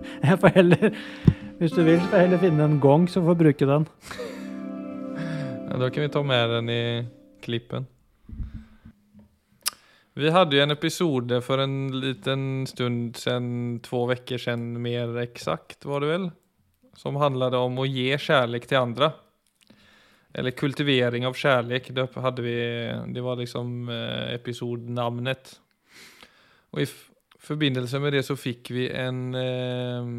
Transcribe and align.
Jeg 0.26 0.40
får 0.40 0.56
heller 0.56 0.90
Hvis 1.60 1.72
du 1.76 1.82
vil, 1.84 2.00
så 2.00 2.08
får 2.08 2.16
jeg 2.16 2.26
heller 2.26 2.40
finne 2.40 2.66
en 2.66 2.80
gong 2.80 3.06
som 3.12 3.26
får 3.26 3.36
bruke 3.36 3.66
den. 3.68 3.86
Ja, 5.68 5.76
da 5.76 5.90
kan 5.92 6.06
vi 6.06 6.12
ta 6.12 6.22
med 6.24 6.54
den 6.54 6.70
i 6.72 6.84
klippen. 7.44 7.84
Vi 10.16 10.32
hadde 10.32 10.56
jo 10.56 10.62
en 10.64 10.74
episode 10.74 11.40
for 11.44 11.60
en 11.62 11.76
liten 12.00 12.66
stund 12.66 13.20
siden, 13.20 13.80
två 13.84 14.06
uker 14.10 14.40
siden 14.40 14.80
mer 14.82 15.12
eksakt, 15.22 15.84
var 15.84 16.00
det 16.00 16.10
vel? 16.10 16.30
Som 16.96 17.20
handlade 17.20 17.60
om 17.60 17.78
å 17.78 17.86
ge 17.86 18.16
kjærlighet 18.16 18.68
til 18.72 18.80
andre. 18.80 19.12
Eller 20.34 20.56
kultivering 20.56 21.26
av 21.26 21.34
kjærlighet. 21.34 21.94
det, 21.94 22.42
vi, 22.42 22.56
det 23.14 23.20
var 23.20 23.36
liksom 23.36 23.88
eh, 23.88 24.40
Og 26.70 26.78
Och 26.78 26.80
i 26.80 26.86
förbindelse 27.40 27.98
med 27.98 28.12
det 28.12 28.22
så 28.26 28.36
fikk 28.36 28.70
vi 28.70 28.88
en, 28.92 29.34
eh, 29.34 30.10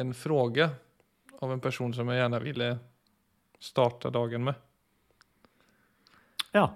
en 0.00 0.14
fråga 0.14 0.70
av 1.40 1.52
en 1.52 1.60
person 1.60 1.94
som 1.94 2.08
jeg 2.08 2.22
gjerne 2.22 2.40
ville 2.42 2.70
starte 3.58 4.10
dagen 4.10 4.46
med. 4.46 4.54
Ja. 6.54 6.70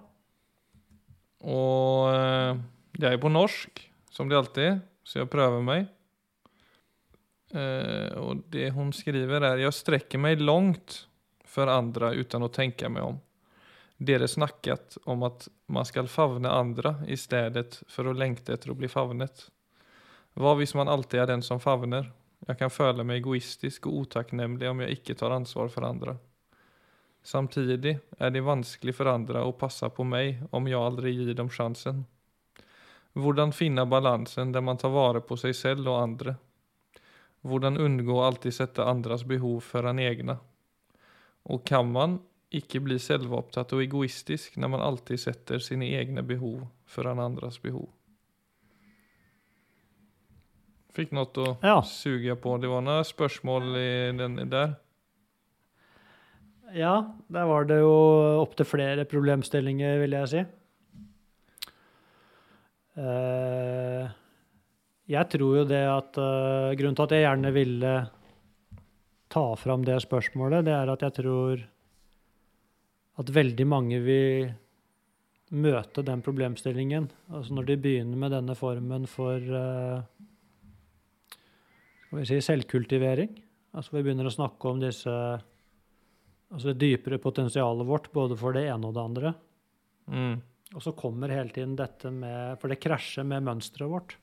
Og 1.40 2.10
eh, 2.12 2.60
jeg 3.00 3.14
er 3.14 3.22
på 3.22 3.32
norsk, 3.32 3.80
som 4.10 4.28
det 4.28 4.38
alltid 4.38 4.66
er, 4.66 4.78
så 5.06 5.22
jeg 5.22 5.32
prøver 5.32 5.64
meg. 5.64 5.88
Eh, 7.50 8.10
og 8.20 8.44
det 8.52 8.70
hun 8.76 8.92
skriver 8.94 9.42
er 9.42 9.58
'Jeg 9.58 9.74
strekker 9.74 10.18
meg 10.18 10.40
langt 10.40 11.06
for 11.44 11.66
andre 11.66 12.14
utan 12.14 12.42
å 12.42 12.52
tenke 12.52 12.88
meg 12.88 13.02
om. 13.02 13.20
Det 14.02 14.28
snakket 14.28 14.96
om 15.04 15.22
at 15.28 15.48
man 15.68 15.84
skal 15.84 16.08
favne 16.08 16.48
andre 16.48 16.94
i 17.04 17.18
stedet 17.20 17.82
for 17.84 18.08
å 18.08 18.14
lengte 18.16 18.54
etter 18.54 18.72
å 18.72 18.76
bli 18.78 18.88
favnet. 18.88 19.42
Vad 20.40 20.56
hvis 20.56 20.72
man 20.74 20.88
alltid 20.88 21.20
er 21.20 21.26
den 21.34 21.42
som 21.44 21.60
favner? 21.60 22.08
Jeg 22.48 22.56
kan 22.56 22.72
føle 22.72 23.04
meg 23.04 23.20
egoistisk 23.20 23.90
og 23.90 24.06
utakknemlig 24.06 24.70
om 24.70 24.80
jeg 24.80 24.96
ikke 24.96 25.18
tar 25.20 25.34
ansvar 25.36 25.68
for 25.68 25.84
andre. 25.84 26.14
Samtidig 27.20 27.98
er 28.16 28.32
det 28.32 28.40
vanskelig 28.46 28.94
for 28.96 29.10
andre 29.12 29.42
å 29.44 29.52
passe 29.52 29.90
på 29.92 30.08
meg 30.08 30.40
om 30.48 30.70
jeg 30.70 30.80
aldri 30.80 31.12
gir 31.18 31.34
dem 31.36 31.52
sjansen. 31.52 32.06
Hvordan 33.12 33.52
finne 33.52 33.84
balansen 33.84 34.56
der 34.56 34.64
man 34.64 34.80
tar 34.80 34.96
vare 34.96 35.20
på 35.20 35.36
seg 35.36 35.52
selv 35.60 35.92
og 35.92 36.00
andre? 36.00 36.38
Hvordan 37.44 37.76
unngå 37.76 38.16
å 38.16 38.24
alltid 38.30 38.56
sette 38.56 38.88
andres 38.88 39.28
behov 39.28 39.60
foran 39.60 40.00
egne? 40.00 40.40
Og 41.52 41.68
kan 41.68 41.92
man 41.92 42.16
ikke 42.50 42.80
bli 42.82 42.96
selvopptatt 42.98 43.72
og 43.76 43.82
egoistisk 43.84 44.56
når 44.58 44.72
man 44.72 44.82
alltid 44.82 45.20
setter 45.22 45.62
sine 45.62 45.86
egne 45.94 46.24
behov 46.26 46.64
foran 46.90 47.20
andres 47.22 47.60
behov? 47.62 47.88
Fikk 50.90 51.12
noe 51.14 51.30
å 51.38 51.56
Ja. 51.62 51.80
suge 51.86 52.34
på. 52.36 52.56
Det 52.60 52.68
var 52.68 52.82
noen 52.82 53.04
spørsmål 53.06 53.76
i 53.78 54.16
den 54.18 54.48
der. 54.50 54.76
Ja, 56.74 57.14
der 57.30 57.46
var 57.46 57.64
det 57.64 57.78
jo 57.80 58.42
opptil 58.42 58.66
flere 58.66 59.04
problemstillinger, 59.04 59.98
vil 60.02 60.10
jeg 60.10 60.28
si. 60.28 60.42
Eh, 63.00 64.08
jeg 65.10 65.28
tror 65.30 65.56
jo 65.60 65.64
det 65.64 65.82
at 65.88 66.18
eh, 66.18 66.74
Grunnen 66.78 66.96
til 66.98 67.06
at 67.06 67.14
jeg 67.14 67.24
gjerne 67.24 67.52
ville 67.54 67.92
ta 69.30 69.44
fram 69.58 69.84
det 69.86 70.00
spørsmålet, 70.02 70.64
det 70.66 70.74
er 70.74 70.90
at 70.90 71.00
jeg 71.06 71.14
tror 71.22 71.62
at 73.20 73.32
veldig 73.36 73.66
mange 73.68 74.00
vil 74.04 74.50
møte 75.50 76.04
den 76.06 76.22
problemstillingen. 76.24 77.08
Altså 77.34 77.56
når 77.56 77.68
de 77.68 77.78
begynner 77.84 78.20
med 78.22 78.34
denne 78.34 78.56
formen 78.58 79.06
for 79.10 79.36
eh, 79.60 80.00
si 82.26 82.40
selvkultivering. 82.44 83.34
Altså 83.76 83.96
vi 83.96 84.04
begynner 84.06 84.30
å 84.30 84.34
snakke 84.34 84.70
om 84.70 84.80
disse 84.82 85.10
altså 86.50 86.72
det 86.72 86.80
dypere 86.80 87.20
potensialet 87.22 87.86
vårt, 87.86 88.10
både 88.14 88.38
for 88.38 88.56
det 88.56 88.66
ene 88.70 88.88
og 88.88 88.96
det 88.96 89.04
andre. 89.04 89.34
Mm. 90.10 90.40
Og 90.74 90.82
så 90.82 90.94
kommer 90.98 91.32
hele 91.34 91.50
tiden 91.54 91.76
dette 91.78 92.10
med 92.14 92.58
For 92.62 92.70
det 92.70 92.80
krasjer 92.82 93.26
med 93.26 93.46
mønsteret 93.46 93.90
vårt. 93.90 94.16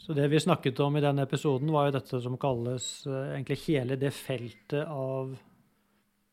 Så 0.00 0.14
det 0.14 0.28
vi 0.30 0.40
snakket 0.40 0.80
om 0.80 0.96
i 0.96 1.02
den 1.02 1.18
episoden, 1.18 1.72
var 1.74 1.88
jo 1.88 1.96
dette 1.96 2.20
som 2.22 2.36
kalles 2.38 2.86
eh, 3.10 3.32
egentlig 3.34 3.58
hele 3.64 3.96
det 4.00 4.12
feltet 4.14 4.86
av 4.86 5.34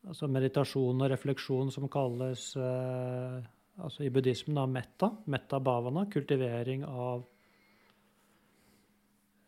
altså 0.08 0.28
meditasjon 0.28 1.00
og 1.04 1.10
refleksjon 1.10 1.70
som 1.72 1.86
kalles 1.88 2.50
eh, 2.56 3.38
altså 3.80 4.04
i 4.04 4.10
buddhismen 4.12 4.58
da 4.58 4.66
metta, 4.68 5.08
metta 5.32 5.58
bhavana, 5.64 6.04
kultivering 6.12 6.84
av 6.84 7.24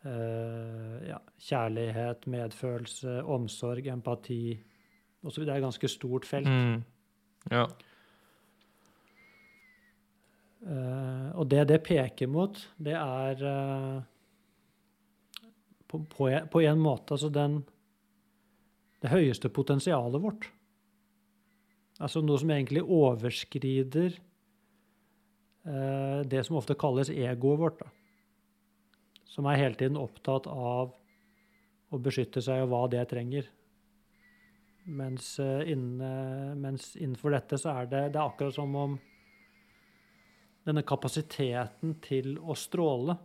eh, 0.06 1.08
ja, 1.10 1.18
kjærlighet, 1.48 2.26
medfølelse, 2.32 3.18
omsorg, 3.36 3.86
empati 3.92 4.40
osv. 5.26 5.42
Det 5.44 5.52
er 5.52 5.58
et 5.60 5.66
ganske 5.66 5.90
stort 5.90 6.26
felt. 6.28 6.48
Mm. 6.48 6.82
Ja. 7.52 7.66
Eh, 10.66 11.30
og 11.38 11.46
det 11.50 11.66
det 11.68 11.82
peker 11.86 12.26
mot, 12.30 12.58
det 12.82 12.94
er 12.98 13.42
eh, 13.52 14.02
på, 15.86 16.00
på, 16.10 16.28
en- 16.32 16.48
på 16.50 16.62
en 16.66 16.80
måte 16.82 17.14
altså 17.14 17.28
den 17.30 17.60
det 19.06 19.14
høyeste 19.14 19.50
potensialet 19.54 20.22
vårt. 20.22 20.48
Altså 22.02 22.20
noe 22.20 22.40
som 22.40 22.50
egentlig 22.52 22.82
overskrider 22.82 24.10
eh, 25.64 26.20
det 26.28 26.42
som 26.44 26.58
ofte 26.58 26.76
kalles 26.78 27.12
egoet 27.12 27.60
vårt. 27.62 27.80
Da. 27.80 27.88
Som 29.30 29.48
er 29.48 29.60
hele 29.62 29.78
tiden 29.78 30.00
opptatt 30.00 30.48
av 30.50 30.92
å 31.86 32.00
beskytte 32.02 32.42
seg 32.42 32.64
og 32.64 32.72
hva 32.72 32.82
det 32.92 33.04
trenger. 33.12 33.48
Mens, 34.86 35.38
eh, 35.42 35.70
inne, 35.72 36.10
mens 36.58 36.92
innenfor 36.98 37.32
dette 37.34 37.58
så 37.62 37.78
er 37.80 37.88
det, 37.92 38.02
det 38.14 38.20
er 38.20 38.26
akkurat 38.26 38.58
som 38.58 38.74
om 38.76 38.98
denne 40.66 40.82
kapasiteten 40.82 41.96
til 42.02 42.36
å 42.42 42.54
stråle 42.58 43.16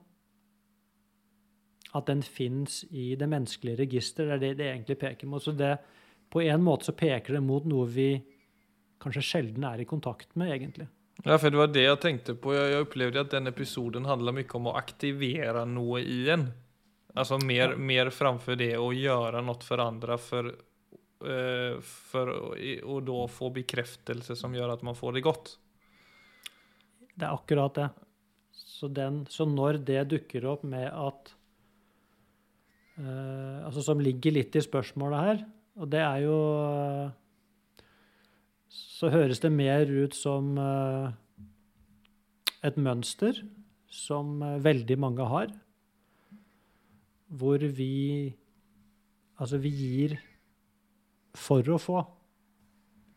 At 1.98 2.08
den 2.08 2.22
fins 2.24 2.84
i 2.92 3.16
det 3.20 3.28
menneskelige 3.28 3.82
register, 3.84 4.30
det 4.30 4.38
er 4.38 4.44
det 4.44 4.52
det 4.62 4.70
egentlig 4.70 5.00
peker 5.02 5.28
mot. 5.28 5.44
Så 5.44 5.52
det, 5.52 5.74
på 6.32 6.42
en 6.46 6.64
måte 6.64 6.88
så 6.88 6.96
peker 6.96 7.36
det 7.36 7.44
mot 7.44 7.66
noe 7.68 7.90
vi 7.92 8.10
kanskje 9.02 9.24
sjelden 9.26 9.66
er 9.68 9.82
i 9.82 9.88
kontakt 9.90 10.36
med, 10.40 10.54
egentlig. 10.56 10.88
Ja, 11.26 11.36
for 11.38 11.52
det 11.52 11.60
var 11.60 11.72
det 11.74 11.84
jeg 11.84 12.00
tenkte 12.02 12.36
på. 12.40 12.54
Jeg, 12.56 12.72
jeg 12.72 12.86
opplevde 12.86 13.24
at 13.26 13.34
den 13.34 13.50
episoden 13.52 14.08
handler 14.10 14.36
mye 14.38 14.58
om 14.58 14.70
å 14.72 14.76
aktivere 14.80 15.66
noe 15.70 16.02
i 16.02 16.22
en. 16.34 16.48
Altså 17.12 17.38
mer, 17.44 17.74
Ja. 17.74 17.78
mer 17.78 18.12
framfor 18.16 18.56
det 18.58 18.72
å 18.80 18.92
gjøre 18.96 19.42
noe 19.44 19.66
for 19.66 19.84
andre 19.84 20.18
for, 20.22 20.48
uh, 21.28 21.82
for 21.82 22.32
å 22.32 23.02
da 23.04 23.20
få 23.28 23.52
bekreftelse 23.58 24.38
som 24.40 24.56
gjør 24.56 24.78
at 24.78 24.86
man 24.88 24.96
får 24.96 25.18
det 25.18 25.26
godt. 25.28 25.58
Det 27.12 27.28
er 27.28 27.36
akkurat 27.36 27.76
det. 27.76 27.90
Så, 28.56 28.88
den, 28.88 29.26
så 29.30 29.46
når 29.46 29.82
det 29.86 30.08
dukker 30.10 30.48
opp 30.48 30.64
med 30.64 30.88
at 30.88 31.34
eh, 33.00 33.58
Altså 33.66 33.84
som 33.86 34.02
ligger 34.04 34.36
litt 34.36 34.56
i 34.56 34.64
spørsmålet 34.64 35.28
her, 35.28 35.44
og 35.80 35.90
det 35.92 36.02
er 36.04 36.24
jo 36.26 36.36
uh, 36.36 37.12
Så 38.68 39.12
høres 39.14 39.40
det 39.40 39.52
mer 39.54 39.88
ut 39.88 40.16
som 40.18 40.58
uh, 40.60 41.12
et 42.64 42.78
mønster 42.78 43.40
som 43.92 44.40
veldig 44.64 44.98
mange 45.00 45.26
har, 45.28 45.52
hvor 47.32 47.64
vi 47.64 48.36
Altså, 49.42 49.58
vi 49.58 49.72
gir 49.74 50.20
for 51.34 51.66
å 51.74 51.80
få. 51.82 52.02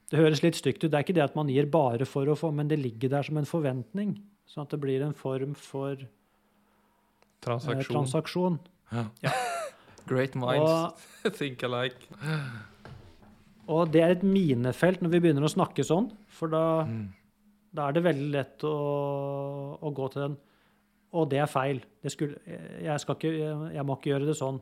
Det 0.08 0.20
høres 0.20 0.40
litt 0.44 0.56
stygt 0.56 0.84
ut. 0.84 0.90
Det 0.92 0.96
er 0.96 1.04
ikke 1.04 1.16
det 1.16 1.24
at 1.24 1.36
man 1.36 1.50
gir 1.52 1.68
bare 1.68 2.06
for 2.08 2.28
å 2.30 2.36
få, 2.38 2.48
men 2.54 2.70
det 2.70 2.78
ligger 2.80 3.12
der 3.12 3.26
som 3.26 3.40
en 3.40 3.48
forventning. 3.48 4.14
Sånn 4.48 4.64
at 4.64 4.72
det 4.72 4.80
blir 4.80 5.04
en 5.04 5.16
form 5.16 5.52
for 5.58 5.92
eh, 5.96 6.08
Transaksjon. 7.44 7.90
transaksjon. 7.90 8.58
Ja. 8.92 9.32
Great 10.06 10.34
minds 10.36 10.70
Og, 10.70 11.32
think 11.38 11.62
alike. 11.64 12.08
og 13.68 13.92
det 13.94 14.02
er 14.04 14.10
et 14.18 14.24
minefelt 14.26 15.00
når 15.04 15.14
vi 15.14 15.20
begynner 15.24 15.46
å 15.46 15.52
snakke 15.52 15.84
sånn, 15.86 16.10
for 16.28 16.52
da, 16.52 16.64
Mm. 16.84 17.06
da 17.74 17.88
er 17.88 17.92
det 17.96 18.02
veldig 18.04 18.30
lett 18.34 18.64
å, 18.68 18.74
å 19.80 19.92
gå 19.96 20.08
til 20.12 20.22
den. 20.26 20.36
Og 21.14 21.28
det 21.30 21.38
er 21.40 21.46
feil. 21.48 21.80
Det 22.02 22.10
skulle, 22.12 22.36
jeg, 22.82 23.00
skal 23.00 23.14
ikke, 23.16 23.32
jeg, 23.72 23.84
må 23.86 23.96
ikke 23.96 24.10
gjøre 24.12 24.26
det 24.28 24.36
sånn. 24.36 24.58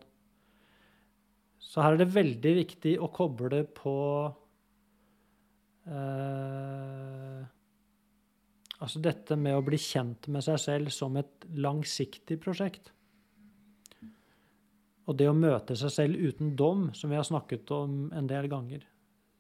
Så 1.63 1.81
her 1.83 1.95
er 1.97 2.03
det 2.03 2.11
veldig 2.13 2.53
viktig 2.59 2.95
å 3.01 3.09
koble 3.15 3.63
på 3.73 3.95
eh, 5.89 7.43
Altså 8.83 8.99
dette 9.03 9.37
med 9.39 9.55
å 9.55 9.63
bli 9.65 9.79
kjent 9.79 10.27
med 10.35 10.43
seg 10.43 10.59
selv 10.59 10.91
som 10.95 11.15
et 11.21 11.45
langsiktig 11.55 12.41
prosjekt. 12.43 12.91
Og 15.13 15.19
det 15.21 15.29
å 15.29 15.37
møte 15.37 15.77
seg 15.77 15.93
selv 15.93 16.17
uten 16.17 16.55
dom, 16.57 16.87
som 16.97 17.13
vi 17.13 17.19
har 17.19 17.27
snakket 17.29 17.69
om 17.77 18.07
en 18.17 18.29
del 18.31 18.49
ganger. 18.49 18.87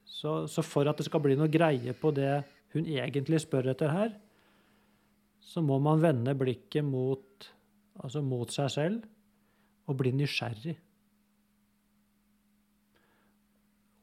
Så, 0.04 0.44
så 0.52 0.60
for 0.66 0.84
at 0.90 1.00
det 1.00 1.06
skal 1.08 1.22
bli 1.24 1.38
noe 1.38 1.48
greie 1.48 1.94
på 1.96 2.12
det 2.12 2.42
hun 2.74 2.84
egentlig 2.84 3.40
spør 3.40 3.70
etter 3.72 3.88
her, 3.92 4.12
så 5.42 5.64
må 5.64 5.78
man 5.82 6.00
vende 6.02 6.36
blikket 6.38 6.84
mot 6.84 7.48
altså 8.00 8.22
mot 8.24 8.52
seg 8.52 8.70
selv, 8.72 9.02
og 9.90 9.98
bli 9.98 10.12
nysgjerrig. 10.14 10.76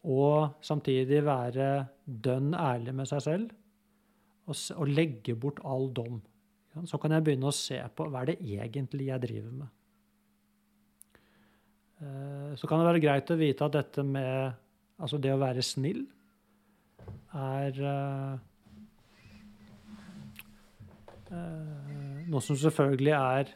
Og 0.10 0.60
samtidig 0.64 1.22
være 1.26 1.70
dønn 2.06 2.54
ærlig 2.56 2.94
med 2.96 3.10
seg 3.10 3.24
selv 3.24 3.50
og, 4.48 4.56
og 4.80 4.92
legge 4.92 5.36
bort 5.36 5.60
all 5.68 5.90
dom. 5.94 6.22
Så 6.88 7.00
kan 7.02 7.14
jeg 7.16 7.26
begynne 7.26 7.50
å 7.50 7.56
se 7.56 7.80
på 7.96 8.08
hva 8.08 8.24
er 8.24 8.32
det 8.32 8.40
egentlig 8.40 9.10
jeg 9.10 9.24
driver 9.26 9.56
med. 9.64 9.72
Eh, 12.00 12.56
Så 12.56 12.68
kan 12.68 12.80
det 12.80 12.88
være 12.88 13.04
greit 13.04 13.32
å 13.32 13.40
vite 13.40 13.66
at 13.66 13.76
dette 13.76 14.04
med 14.04 14.54
altså 15.00 15.20
det 15.20 15.32
å 15.32 15.40
være 15.40 15.64
snill 15.64 16.02
er 17.36 17.76
eh, 17.90 18.34
eh, 21.32 22.24
noe 22.30 22.44
som 22.44 22.58
selvfølgelig 22.60 23.16
er 23.16 23.56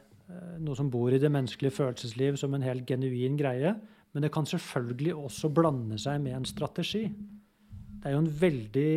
noe 0.63 0.73
som 0.77 0.87
bor 0.89 1.13
i 1.13 1.19
det 1.21 1.29
menneskelige 1.29 1.75
følelsesliv 1.75 2.37
som 2.39 2.53
en 2.55 2.63
helt 2.63 2.87
genuin 2.89 3.35
greie. 3.37 3.73
Men 4.15 4.23
det 4.23 4.31
kan 4.33 4.47
selvfølgelig 4.47 5.11
også 5.19 5.49
blande 5.53 5.97
seg 6.01 6.21
med 6.23 6.37
en 6.37 6.47
strategi. 6.47 7.03
Det 7.11 8.07
er 8.07 8.15
jo 8.15 8.21
en 8.23 8.31
veldig 8.41 8.93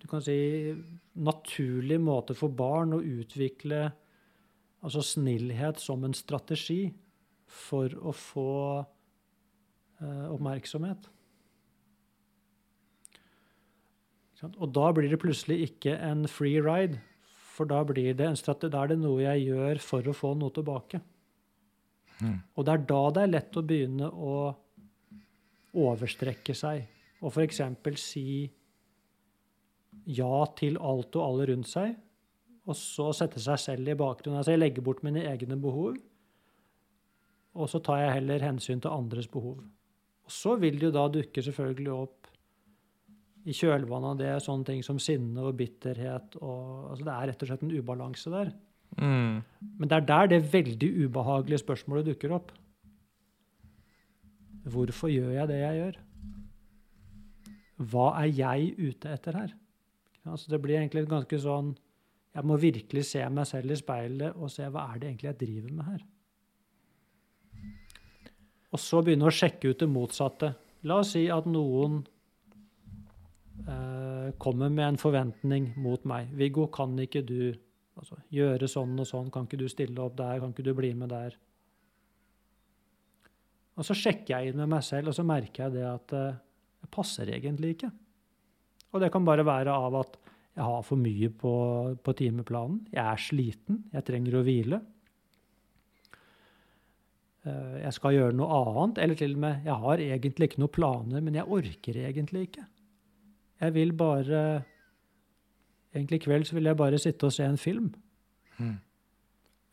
du 0.00 0.06
kan 0.10 0.22
si, 0.24 0.36
naturlig 1.20 2.00
måte 2.02 2.34
for 2.36 2.52
barn 2.56 2.96
å 2.96 3.00
utvikle 3.00 3.86
altså 4.80 5.04
snillhet 5.04 5.80
som 5.80 6.04
en 6.04 6.16
strategi 6.16 6.82
for 7.50 7.92
å 7.98 8.12
få 8.14 8.50
eh, 8.80 10.26
oppmerksomhet. 10.30 11.08
Og 14.56 14.70
da 14.72 14.86
blir 14.96 15.10
det 15.12 15.20
plutselig 15.20 15.58
ikke 15.66 15.98
en 16.00 16.24
free 16.30 16.62
ride, 16.64 17.00
for 17.50 17.68
da, 17.68 17.82
blir 17.84 18.14
det 18.16 18.24
en 18.24 18.38
da 18.62 18.84
er 18.84 18.92
det 18.94 19.00
noe 19.02 19.20
jeg 19.20 19.50
gjør 19.50 19.80
for 19.84 20.06
å 20.08 20.16
få 20.16 20.32
noe 20.38 20.54
tilbake. 20.56 21.02
Mm. 22.20 22.38
Og 22.56 22.64
det 22.64 22.72
er 22.72 22.86
da 22.88 23.00
det 23.16 23.24
er 23.24 23.34
lett 23.34 23.58
å 23.58 23.64
begynne 23.66 24.08
å 24.08 24.36
overstrekke 25.76 26.56
seg, 26.56 26.86
og 27.20 27.34
f.eks. 27.34 27.60
si 28.00 28.48
ja 30.08 30.36
til 30.56 30.78
alt 30.80 31.18
og 31.18 31.26
alle 31.26 31.50
rundt 31.52 31.68
seg, 31.68 31.92
og 32.64 32.76
så 32.78 33.10
sette 33.16 33.42
seg 33.42 33.60
selv 33.60 33.92
i 33.92 33.98
bakgrunnen. 33.98 34.40
Altså 34.40 34.54
jeg 34.54 34.62
legger 34.62 34.86
bort 34.86 35.04
mine 35.04 35.26
egne 35.28 35.58
behov, 35.60 35.98
og 37.54 37.70
så 37.70 37.80
tar 37.82 38.04
jeg 38.04 38.16
heller 38.20 38.46
hensyn 38.46 38.82
til 38.82 38.92
andres 38.94 39.28
behov. 39.30 39.60
Og 40.24 40.34
så 40.34 40.54
vil 40.60 40.78
det 40.78 40.88
jo 40.88 40.94
da 40.94 41.08
dukke 41.10 41.42
selvfølgelig 41.42 41.92
opp 41.94 42.28
i 43.48 43.54
kjølvannet 43.56 44.10
av 44.12 44.18
det 44.20 44.32
sånne 44.44 44.68
ting 44.68 44.82
som 44.86 45.00
sinne 45.02 45.42
og 45.48 45.56
bitterhet. 45.58 46.36
Og, 46.38 46.90
altså 46.92 47.06
det 47.06 47.14
er 47.14 47.30
rett 47.30 47.44
og 47.44 47.50
slett 47.50 47.64
en 47.66 47.74
ubalanse 47.74 48.32
der. 48.32 48.52
Mm. 48.98 49.40
Men 49.78 49.90
det 49.90 49.96
er 49.96 50.06
der 50.06 50.30
det 50.34 50.40
veldig 50.52 50.90
ubehagelige 51.06 51.62
spørsmålet 51.62 52.10
dukker 52.12 52.36
opp. 52.36 52.52
Hvorfor 54.70 55.10
gjør 55.10 55.32
jeg 55.34 55.48
det 55.48 55.58
jeg 55.62 55.80
gjør? 55.80 55.98
Hva 57.90 58.06
er 58.20 58.32
jeg 58.36 58.74
ute 58.76 59.12
etter 59.14 59.38
her? 59.40 59.54
Altså 60.28 60.52
det 60.52 60.60
blir 60.60 60.76
egentlig 60.76 61.06
ganske 61.08 61.38
sånn 61.40 61.70
Jeg 62.36 62.44
må 62.46 62.58
virkelig 62.60 63.06
se 63.08 63.22
meg 63.32 63.46
selv 63.48 63.72
i 63.72 63.76
speilet 63.80 64.36
og 64.36 64.52
se 64.52 64.66
hva 64.70 64.84
er 64.92 65.00
det 65.00 65.08
egentlig 65.08 65.28
jeg 65.30 65.38
driver 65.40 65.72
med 65.78 65.88
her. 65.88 66.02
Og 68.70 68.78
så 68.78 69.02
begynne 69.02 69.26
å 69.26 69.34
sjekke 69.34 69.72
ut 69.72 69.82
det 69.82 69.88
motsatte. 69.90 70.52
La 70.86 71.00
oss 71.02 71.14
si 71.16 71.24
at 71.32 71.46
noen 71.50 72.00
eh, 73.66 74.30
kommer 74.40 74.70
med 74.72 74.86
en 74.86 75.00
forventning 75.00 75.72
mot 75.80 76.04
meg. 76.08 76.30
'Viggo, 76.32 76.68
kan 76.72 76.94
ikke 77.02 77.24
du 77.26 77.52
altså, 77.98 78.20
gjøre 78.30 78.70
sånn 78.70 78.94
og 78.98 79.08
sånn? 79.08 79.30
Kan 79.34 79.48
ikke 79.48 79.60
du 79.60 79.68
stille 79.68 80.00
opp 80.04 80.16
der? 80.20 80.38
Kan 80.40 80.54
ikke 80.54 80.68
du 80.70 80.74
bli 80.78 80.94
med 80.94 81.12
der?' 81.12 81.38
Og 83.80 83.86
så 83.86 83.96
sjekker 83.96 84.34
jeg 84.34 84.50
inn 84.50 84.60
med 84.60 84.68
meg 84.74 84.84
selv, 84.84 85.08
og 85.08 85.16
så 85.16 85.24
merker 85.24 85.66
jeg 85.66 85.78
det 85.78 85.86
at 85.88 86.14
eh, 86.16 86.40
det 86.80 86.90
passer 86.92 87.30
egentlig 87.32 87.74
ikke. 87.76 87.90
Og 88.90 89.02
det 89.02 89.10
kan 89.14 89.24
bare 89.24 89.46
være 89.46 89.72
av 89.72 89.96
at 90.00 90.18
jeg 90.56 90.66
har 90.66 90.82
for 90.84 91.00
mye 91.00 91.30
på, 91.40 91.52
på 92.04 92.14
timeplanen. 92.18 92.80
Jeg 92.92 93.04
er 93.04 93.22
sliten. 93.22 93.84
Jeg 93.94 94.06
trenger 94.08 94.36
å 94.36 94.42
hvile. 94.44 94.80
Eh, 97.46 97.76
Jeg 97.84 97.92
skal 97.96 98.12
gjøre 98.16 98.36
noe 98.36 98.58
annet, 98.60 98.98
eller 98.98 99.16
til 99.16 99.34
og 99.34 99.40
med 99.46 99.64
jeg 99.64 99.74
har 99.84 100.02
egentlig 100.04 100.50
ikke 100.50 100.60
noen 100.60 100.74
planer, 100.76 101.20
men 101.24 101.34
jeg 101.38 101.48
orker 101.48 101.96
egentlig 102.04 102.48
ikke. 102.48 102.66
Jeg 103.60 103.74
vil 103.74 103.92
bare 103.92 104.42
Egentlig 105.90 106.20
i 106.20 106.22
kveld 106.22 106.44
så 106.46 106.54
vil 106.54 106.68
jeg 106.68 106.76
bare 106.78 106.98
sitte 107.02 107.26
og 107.26 107.32
se 107.34 107.42
en 107.42 107.56
film. 107.58 107.88
Mm. 108.60 108.76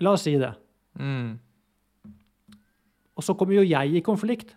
La 0.01 0.15
oss 0.17 0.23
si 0.25 0.31
det. 0.41 0.49
Mm. 0.97 1.35
Og 3.13 3.23
så 3.23 3.35
kommer 3.37 3.53
jo 3.59 3.61
jeg 3.61 3.93
i 3.93 4.01
konflikt. 4.01 4.55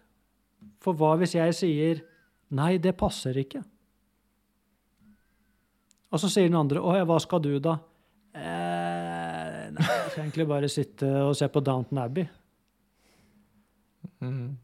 For 0.80 0.96
hva 0.96 1.10
hvis 1.20 1.34
jeg 1.36 1.52
sier 1.58 2.00
nei, 2.56 2.78
det 2.80 2.94
passer 2.96 3.36
ikke? 3.42 3.60
Og 6.10 6.22
så 6.22 6.30
sier 6.32 6.48
den 6.48 6.56
andre 6.56 6.80
å 6.80 6.96
ja, 6.96 7.04
hva 7.04 7.20
skal 7.20 7.44
du 7.44 7.52
da? 7.60 7.76
Eh, 8.32 9.68
nei, 9.76 9.84
jeg 9.84 10.10
skal 10.14 10.24
egentlig 10.24 10.48
bare 10.48 10.72
sitte 10.72 11.12
og 11.26 11.36
se 11.36 11.48
på 11.52 11.60
Downton 11.60 12.00
Abbey. 12.00 12.24
Mm. 14.20 14.58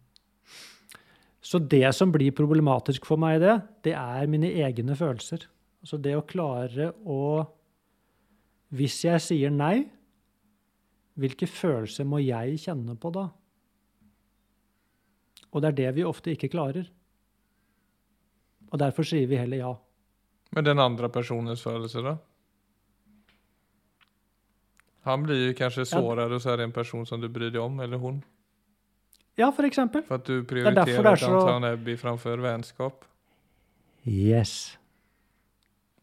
Så 1.47 1.59
det 1.63 1.95
som 1.95 2.11
blir 2.13 2.35
problematisk 2.35 3.07
for 3.07 3.21
meg 3.23 3.39
i 3.39 3.45
det, 3.45 3.57
det 3.87 3.95
er 3.95 4.31
mine 4.31 4.51
egne 4.65 4.97
følelser. 4.99 5.47
Altså 5.85 5.99
det 6.03 6.17
å 6.19 6.27
klare 6.27 6.93
å 7.07 7.21
Hvis 8.75 8.97
jeg 9.05 9.23
sier 9.23 9.53
nei, 9.55 9.87
hvilke 11.15 11.47
følelser 11.47 12.05
må 12.05 12.19
jeg 12.19 12.59
kjenne 12.59 12.97
på 12.99 13.13
da? 13.15 13.29
Og 15.55 15.63
det 15.63 15.69
er 15.69 15.77
det 15.79 15.93
vi 16.01 16.05
ofte 16.05 16.35
ikke 16.35 16.51
klarer. 16.51 16.89
Og 18.73 18.81
derfor 18.83 19.07
sier 19.07 19.31
vi 19.31 19.39
heller 19.39 19.63
ja. 19.63 19.71
Men 20.51 20.67
den 20.67 20.83
andre 20.83 21.09
personens 21.15 21.63
følelse 21.63 22.03
da? 22.03 22.17
Han 25.07 25.23
blir 25.23 25.45
jo 25.47 25.55
kanskje 25.55 25.87
sårad 25.87 26.33
och 26.33 26.43
så 26.43 26.51
er 26.51 26.57
det 26.57 26.65
en 26.65 26.75
person 26.75 27.07
som 27.07 27.21
du 27.21 27.29
bryr 27.29 27.55
deg 27.55 27.63
om, 27.63 27.79
eller 27.81 28.03
hon. 28.03 28.19
Ja, 29.37 29.51
for 29.53 29.67
eksempel. 29.69 30.03
For 30.09 30.15
at 30.17 30.25
du 30.25 30.43
prioriterer 30.45 31.03
det 31.03 31.11
är 31.11 31.17
så- 31.17 31.27
Downton 31.31 31.65
Abbey 31.65 31.97
framfor 31.97 32.39
vennskap? 32.41 33.05
Yes. 34.07 34.79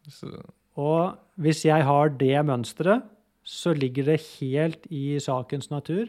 Så, 0.08 0.28
Og 0.76 1.16
hvis 1.38 1.64
jeg 1.64 1.82
har 1.84 2.08
det 2.08 2.44
mønsteret, 2.44 3.02
så 3.44 3.74
ligger 3.76 4.04
det 4.04 4.20
helt 4.40 4.86
i 4.90 5.18
sakens 5.20 5.70
natur 5.70 6.08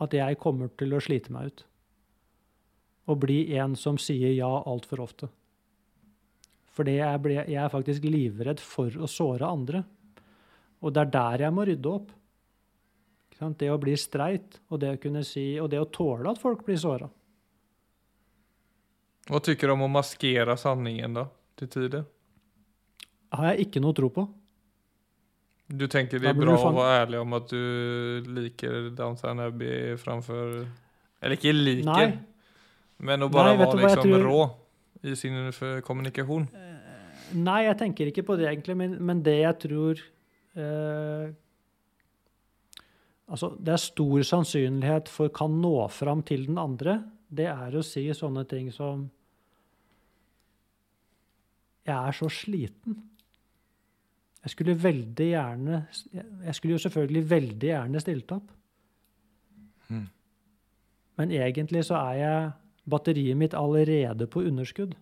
at 0.00 0.12
jeg 0.12 0.38
kommer 0.38 0.68
til 0.76 0.92
å 0.92 1.00
slite 1.00 1.30
meg 1.30 1.46
ut. 1.46 1.64
Og 3.08 3.20
bli 3.20 3.56
en 3.56 3.74
som 3.76 3.96
sier 3.96 4.34
ja 4.34 4.50
altfor 4.66 4.98
ofte. 5.00 5.28
For 6.76 6.84
jeg, 6.84 7.22
jeg 7.48 7.54
er 7.56 7.68
faktisk 7.72 8.04
livredd 8.04 8.60
for 8.60 8.90
å 8.90 9.08
såre 9.08 9.46
andre. 9.48 9.84
Og 10.82 10.92
det 10.92 11.06
er 11.06 11.10
der 11.10 11.44
jeg 11.46 11.52
må 11.56 11.64
rydde 11.66 11.86
opp. 11.94 12.10
Det 13.36 13.68
å 13.68 13.76
bli 13.78 13.92
streit, 14.00 14.60
og 14.72 14.80
det 14.80 14.94
å 14.94 15.00
kunne 15.00 15.20
si, 15.24 15.58
og 15.60 15.68
det 15.70 15.80
å 15.82 15.88
tåle 15.92 16.30
at 16.30 16.38
folk 16.40 16.62
blir 16.64 16.78
såra. 16.80 17.08
Hva 19.26 19.40
tykker 19.42 19.68
du 19.68 19.74
om 19.74 19.82
å 19.84 19.90
maskere 19.92 20.54
sanningen 20.56 21.18
da, 21.18 21.26
til 21.58 21.68
tider? 21.68 22.04
har 23.36 23.50
jeg 23.52 23.66
ikke 23.66 23.80
noe 23.82 23.92
tro 23.92 24.08
på. 24.14 24.22
Du 25.66 25.84
tenker 25.90 26.22
det 26.22 26.30
er 26.30 26.36
bra 26.38 26.54
å 26.54 26.60
fan- 26.62 26.76
ærlig 26.78 27.18
om 27.20 27.34
at 27.36 27.48
du 27.50 28.22
liker 28.32 28.90
Downton 28.96 29.40
Abbey 29.42 29.96
framfor 29.98 30.66
Eller 31.20 31.36
ikke 31.36 31.52
liker, 31.52 31.84
Nei. 31.84 32.18
men 32.98 33.20
å 33.26 33.28
bare 33.28 33.56
være 33.58 33.76
liksom 33.82 34.02
tror- 34.06 34.24
rå 34.24 34.40
i 35.02 35.14
sin 35.16 35.50
kommunikasjon. 35.82 36.48
Nei, 37.34 37.64
jeg 37.66 37.78
tenker 37.78 38.06
ikke 38.06 38.22
på 38.24 38.36
det 38.38 38.46
egentlig, 38.46 38.76
men, 38.76 38.96
men 39.04 39.22
det 39.22 39.40
jeg 39.42 39.58
tror 39.58 40.00
eh, 40.54 41.32
Altså, 43.26 43.50
det 43.58 43.74
er 43.74 43.82
stor 43.82 44.22
sannsynlighet 44.22 45.10
for 45.10 45.32
kan 45.34 45.58
nå 45.62 45.74
fram 45.90 46.22
til 46.26 46.46
den 46.46 46.58
andre, 46.62 47.00
det 47.26 47.48
er 47.50 47.74
å 47.74 47.82
si 47.82 48.04
sånne 48.14 48.44
ting 48.46 48.70
som 48.74 49.08
Jeg 51.86 51.94
er 51.94 52.14
så 52.18 52.26
sliten. 52.30 52.96
Jeg 54.42 54.50
skulle 54.50 54.74
veldig 54.78 55.26
gjerne 55.26 55.80
Jeg 56.14 56.54
skulle 56.54 56.76
jo 56.76 56.82
selvfølgelig 56.82 57.22
veldig 57.30 57.68
gjerne 57.68 58.02
stilt 58.02 58.32
opp. 58.34 58.52
Mm. 59.88 60.06
Men 61.18 61.34
egentlig 61.34 61.84
så 61.86 61.98
er 61.98 62.14
jeg 62.20 62.52
batteriet 62.90 63.38
mitt 63.38 63.54
allerede 63.54 64.26
på 64.30 64.44
underskudd. 64.46 64.94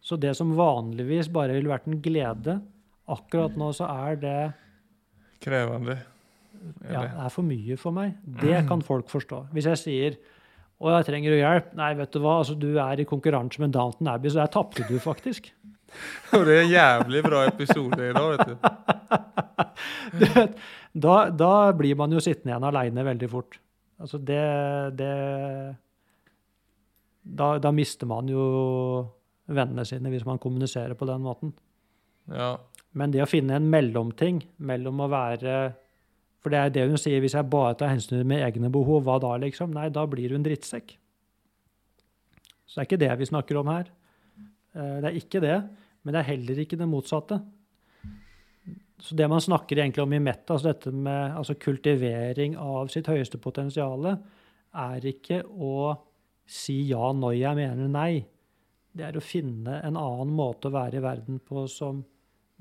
Så 0.00 0.16
det 0.20 0.34
som 0.36 0.52
vanligvis 0.56 1.28
bare 1.32 1.56
ville 1.56 1.72
vært 1.72 1.88
en 1.88 2.00
glede, 2.02 2.58
akkurat 3.08 3.56
nå 3.56 3.72
så 3.76 3.88
er 3.88 4.20
det 4.20 4.38
Krävande. 5.40 5.98
Ja, 6.86 7.02
det 7.02 7.26
er 7.26 7.32
for 7.32 7.46
mye 7.46 7.76
for 7.80 7.96
meg. 7.96 8.16
Det 8.42 8.62
kan 8.68 8.82
folk 8.84 9.10
forstå. 9.12 9.46
Hvis 9.56 9.68
jeg 9.70 9.82
sier 9.82 10.18
å, 10.76 10.90
jeg 10.92 11.06
trenger 11.08 11.32
jo 11.32 11.38
hjelp. 11.40 11.70
Nei, 11.78 11.92
vet 11.96 12.12
du 12.12 12.20
hva, 12.20 12.38
altså, 12.42 12.56
du 12.60 12.74
er 12.82 13.00
i 13.00 13.08
konkurranse 13.08 13.62
med 13.62 13.72
Downton 13.76 14.10
Abbey, 14.12 14.32
så 14.32 14.42
der 14.42 14.52
tapte 14.52 14.84
du 14.88 14.98
faktisk. 15.00 15.48
Og 16.36 16.44
det 16.44 16.56
er 16.56 16.64
en 16.64 16.72
jævlig 16.72 17.22
bra 17.24 17.44
episode 17.48 18.00
i 18.10 18.12
dag, 18.16 18.34
vet 18.34 18.50
du. 18.50 18.56
Du 20.16 20.22
vet, 20.32 20.54
da, 20.96 21.14
da 21.34 21.50
blir 21.76 21.96
man 21.98 22.12
jo 22.14 22.20
sittende 22.22 22.52
igjen 22.52 22.64
aleine 22.68 23.04
veldig 23.04 23.28
fort. 23.28 23.58
Altså 24.00 24.18
det, 24.22 24.38
det 24.96 25.10
da, 27.26 27.48
da 27.62 27.72
mister 27.74 28.08
man 28.08 28.28
jo 28.30 28.44
vennene 29.46 29.84
sine 29.88 30.12
hvis 30.12 30.26
man 30.28 30.40
kommuniserer 30.42 30.96
på 30.98 31.08
den 31.08 31.24
måten. 31.24 31.52
Ja. 32.32 32.54
Men 32.96 33.12
det 33.12 33.24
å 33.24 33.28
finne 33.30 33.58
en 33.58 33.68
mellomting 33.72 34.40
mellom 34.68 35.02
å 35.04 35.10
være 35.12 35.56
For 36.42 36.52
det 36.52 36.60
er 36.60 36.72
det 36.74 36.84
hun 36.90 37.00
sier, 37.00 37.20
hvis 37.22 37.34
jeg 37.34 37.50
bare 37.50 37.74
tar 37.78 37.90
hensyn 37.90 38.18
til 38.18 38.28
mine 38.28 38.44
egne 38.46 38.70
behov, 38.72 39.02
hva 39.06 39.18
da, 39.22 39.32
liksom? 39.42 39.72
Nei, 39.74 39.88
da 39.90 40.04
blir 40.06 40.30
du 40.30 40.36
en 40.38 40.46
drittsekk. 40.46 40.94
Så 42.66 42.76
det 42.76 42.82
er 42.82 42.88
ikke 42.90 43.02
det 43.02 43.12
vi 43.22 43.28
snakker 43.32 43.60
om 43.60 43.72
her. 43.72 43.90
Eh, 44.76 44.96
Det 45.00 45.10
er 45.10 45.20
ikke 45.20 45.40
det, 45.42 45.58
men 46.04 46.14
det 46.14 46.20
er 46.20 46.30
heller 46.32 46.62
ikke 46.62 46.78
det 46.78 46.88
motsatte. 46.88 47.40
Så 48.98 49.14
det 49.16 49.28
man 49.28 49.40
snakker 49.40 49.76
egentlig 49.76 50.02
om 50.02 50.12
i 50.16 50.22
Metta, 50.22 50.54
altså 50.54 50.72
dette 50.72 50.92
med 50.92 51.36
altså 51.36 51.54
kultivering 51.60 52.56
av 52.56 52.88
sitt 52.88 53.06
høyeste 53.06 53.38
potensial, 53.38 54.06
er 54.76 55.04
ikke 55.04 55.42
å 55.44 55.96
si 56.46 56.78
ja 56.88 57.10
når 57.12 57.36
jeg 57.36 57.58
mener 57.58 57.90
nei. 57.92 58.24
Det 58.96 59.04
er 59.04 59.18
å 59.18 59.24
finne 59.24 59.82
en 59.84 59.98
annen 60.00 60.32
måte 60.32 60.70
å 60.70 60.72
være 60.72 60.96
i 61.00 61.04
verden 61.04 61.40
på 61.44 61.66
som 61.68 62.00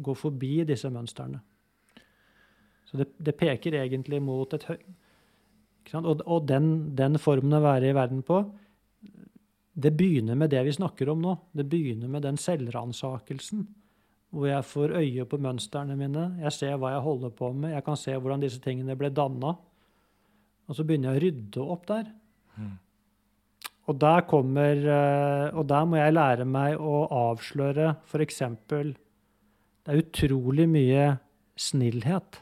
går 0.03 0.17
forbi 0.19 0.65
disse 0.67 0.89
mønstrene. 0.91 1.39
Så 2.95 3.03
det, 3.03 3.09
det 3.19 3.35
peker 3.35 3.75
egentlig 3.81 4.21
mot 4.23 4.53
et 4.55 4.63
høy... 4.69 4.77
Og, 5.99 6.21
og 6.25 6.47
den, 6.49 6.95
den 6.97 7.19
formen 7.21 7.53
å 7.53 7.61
være 7.61 7.91
i 7.91 7.93
verden 7.93 8.23
på, 8.25 8.39
det 9.75 9.91
begynner 9.99 10.37
med 10.39 10.49
det 10.53 10.63
vi 10.65 10.73
snakker 10.73 11.11
om 11.11 11.19
nå. 11.21 11.33
Det 11.53 11.67
begynner 11.67 12.09
med 12.09 12.23
den 12.25 12.39
selvransakelsen. 12.39 13.65
Hvor 14.33 14.47
jeg 14.47 14.65
får 14.65 14.95
øye 14.97 15.25
på 15.29 15.39
mønstrene 15.43 15.97
mine, 15.99 16.23
jeg 16.41 16.55
ser 16.55 16.79
hva 16.79 16.95
jeg 16.95 17.03
holder 17.05 17.35
på 17.35 17.51
med, 17.53 17.75
jeg 17.75 17.85
kan 17.85 17.99
se 17.99 18.15
hvordan 18.15 18.41
disse 18.41 18.63
tingene 18.63 18.97
ble 18.97 19.11
danna. 19.13 19.53
Og 20.65 20.77
så 20.77 20.87
begynner 20.87 21.11
jeg 21.11 21.19
å 21.19 21.23
rydde 21.25 21.67
opp 21.75 21.85
der. 21.91 22.09
Og 23.85 23.99
der 24.01 24.23
kommer 24.25 24.79
eh, 24.81 25.47
Og 25.53 25.67
der 25.69 25.83
må 25.85 25.99
jeg 25.99 26.15
lære 26.15 26.47
meg 26.49 26.79
å 26.81 27.03
avsløre 27.13 27.91
f.eks. 28.07 28.41
Det 28.65 29.93
er 29.93 30.01
utrolig 30.01 30.65
mye 30.71 31.03
snillhet 31.59 32.41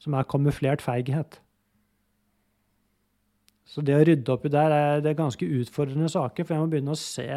som 0.00 0.16
er 0.16 0.28
kamuflert 0.28 0.82
feighet. 0.84 1.38
Så 3.70 3.84
det 3.86 3.94
å 3.94 4.02
rydde 4.02 4.32
opp 4.34 4.46
i 4.48 4.52
der 4.52 4.72
er, 4.74 5.02
det 5.04 5.12
er 5.12 5.20
ganske 5.20 5.46
utfordrende 5.60 6.10
saker, 6.10 6.46
for 6.46 6.56
jeg 6.56 6.64
må 6.64 6.72
begynne 6.72 6.96
å 6.96 6.98
se 6.98 7.28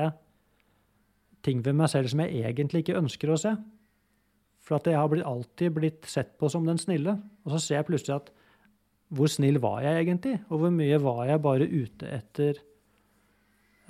ting 1.46 1.60
ved 1.66 1.76
meg 1.78 1.92
selv 1.92 2.10
som 2.10 2.24
jeg 2.24 2.42
egentlig 2.48 2.84
ikke 2.84 2.98
ønsker 2.98 3.34
å 3.34 3.38
se. 3.40 3.52
For 4.64 4.80
at 4.80 4.88
jeg 4.88 4.98
har 4.98 5.12
blitt, 5.12 5.28
alltid 5.28 5.76
blitt 5.76 6.08
sett 6.10 6.34
på 6.40 6.50
som 6.50 6.66
den 6.66 6.80
snille. 6.80 7.18
Og 7.44 7.54
så 7.54 7.60
ser 7.62 7.82
jeg 7.82 7.90
plutselig 7.92 8.16
at 8.16 8.32
hvor 9.14 9.30
snill 9.30 9.60
var 9.62 9.84
jeg 9.84 10.06
egentlig? 10.06 10.38
Og 10.50 10.64
hvor 10.64 10.74
mye 10.74 10.98
var 11.04 11.26
jeg 11.30 11.44
bare 11.44 11.70
ute 11.70 12.10
etter 12.16 12.58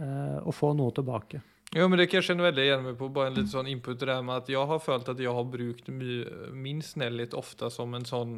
eh, 0.01 0.39
å 0.42 0.51
få 0.51 0.74
noe 0.75 0.92
tilbake? 0.98 1.39
Jo, 1.74 1.88
men 1.89 1.98
det 1.98 2.06
kan 2.06 2.20
jeg 2.20 2.27
kjenne 2.27 2.46
veldig 2.46 2.65
igjen 2.68 2.84
meg 2.86 2.98
på. 3.00 3.10
Bare 3.10 3.32
en 3.32 3.38
litt 3.39 3.50
sånn 3.50 3.70
input 3.72 4.03
her 4.06 4.22
med 4.25 4.44
at 4.44 4.50
jeg 4.51 4.70
har 4.70 4.82
følt 4.82 5.08
at 5.10 5.22
jeg 5.22 5.34
har 5.34 5.48
brukt 5.50 5.88
min 5.89 6.84
snillhet 6.86 7.34
ofte 7.38 7.70
som 7.74 7.96
en 7.98 8.06
sånn 8.06 8.36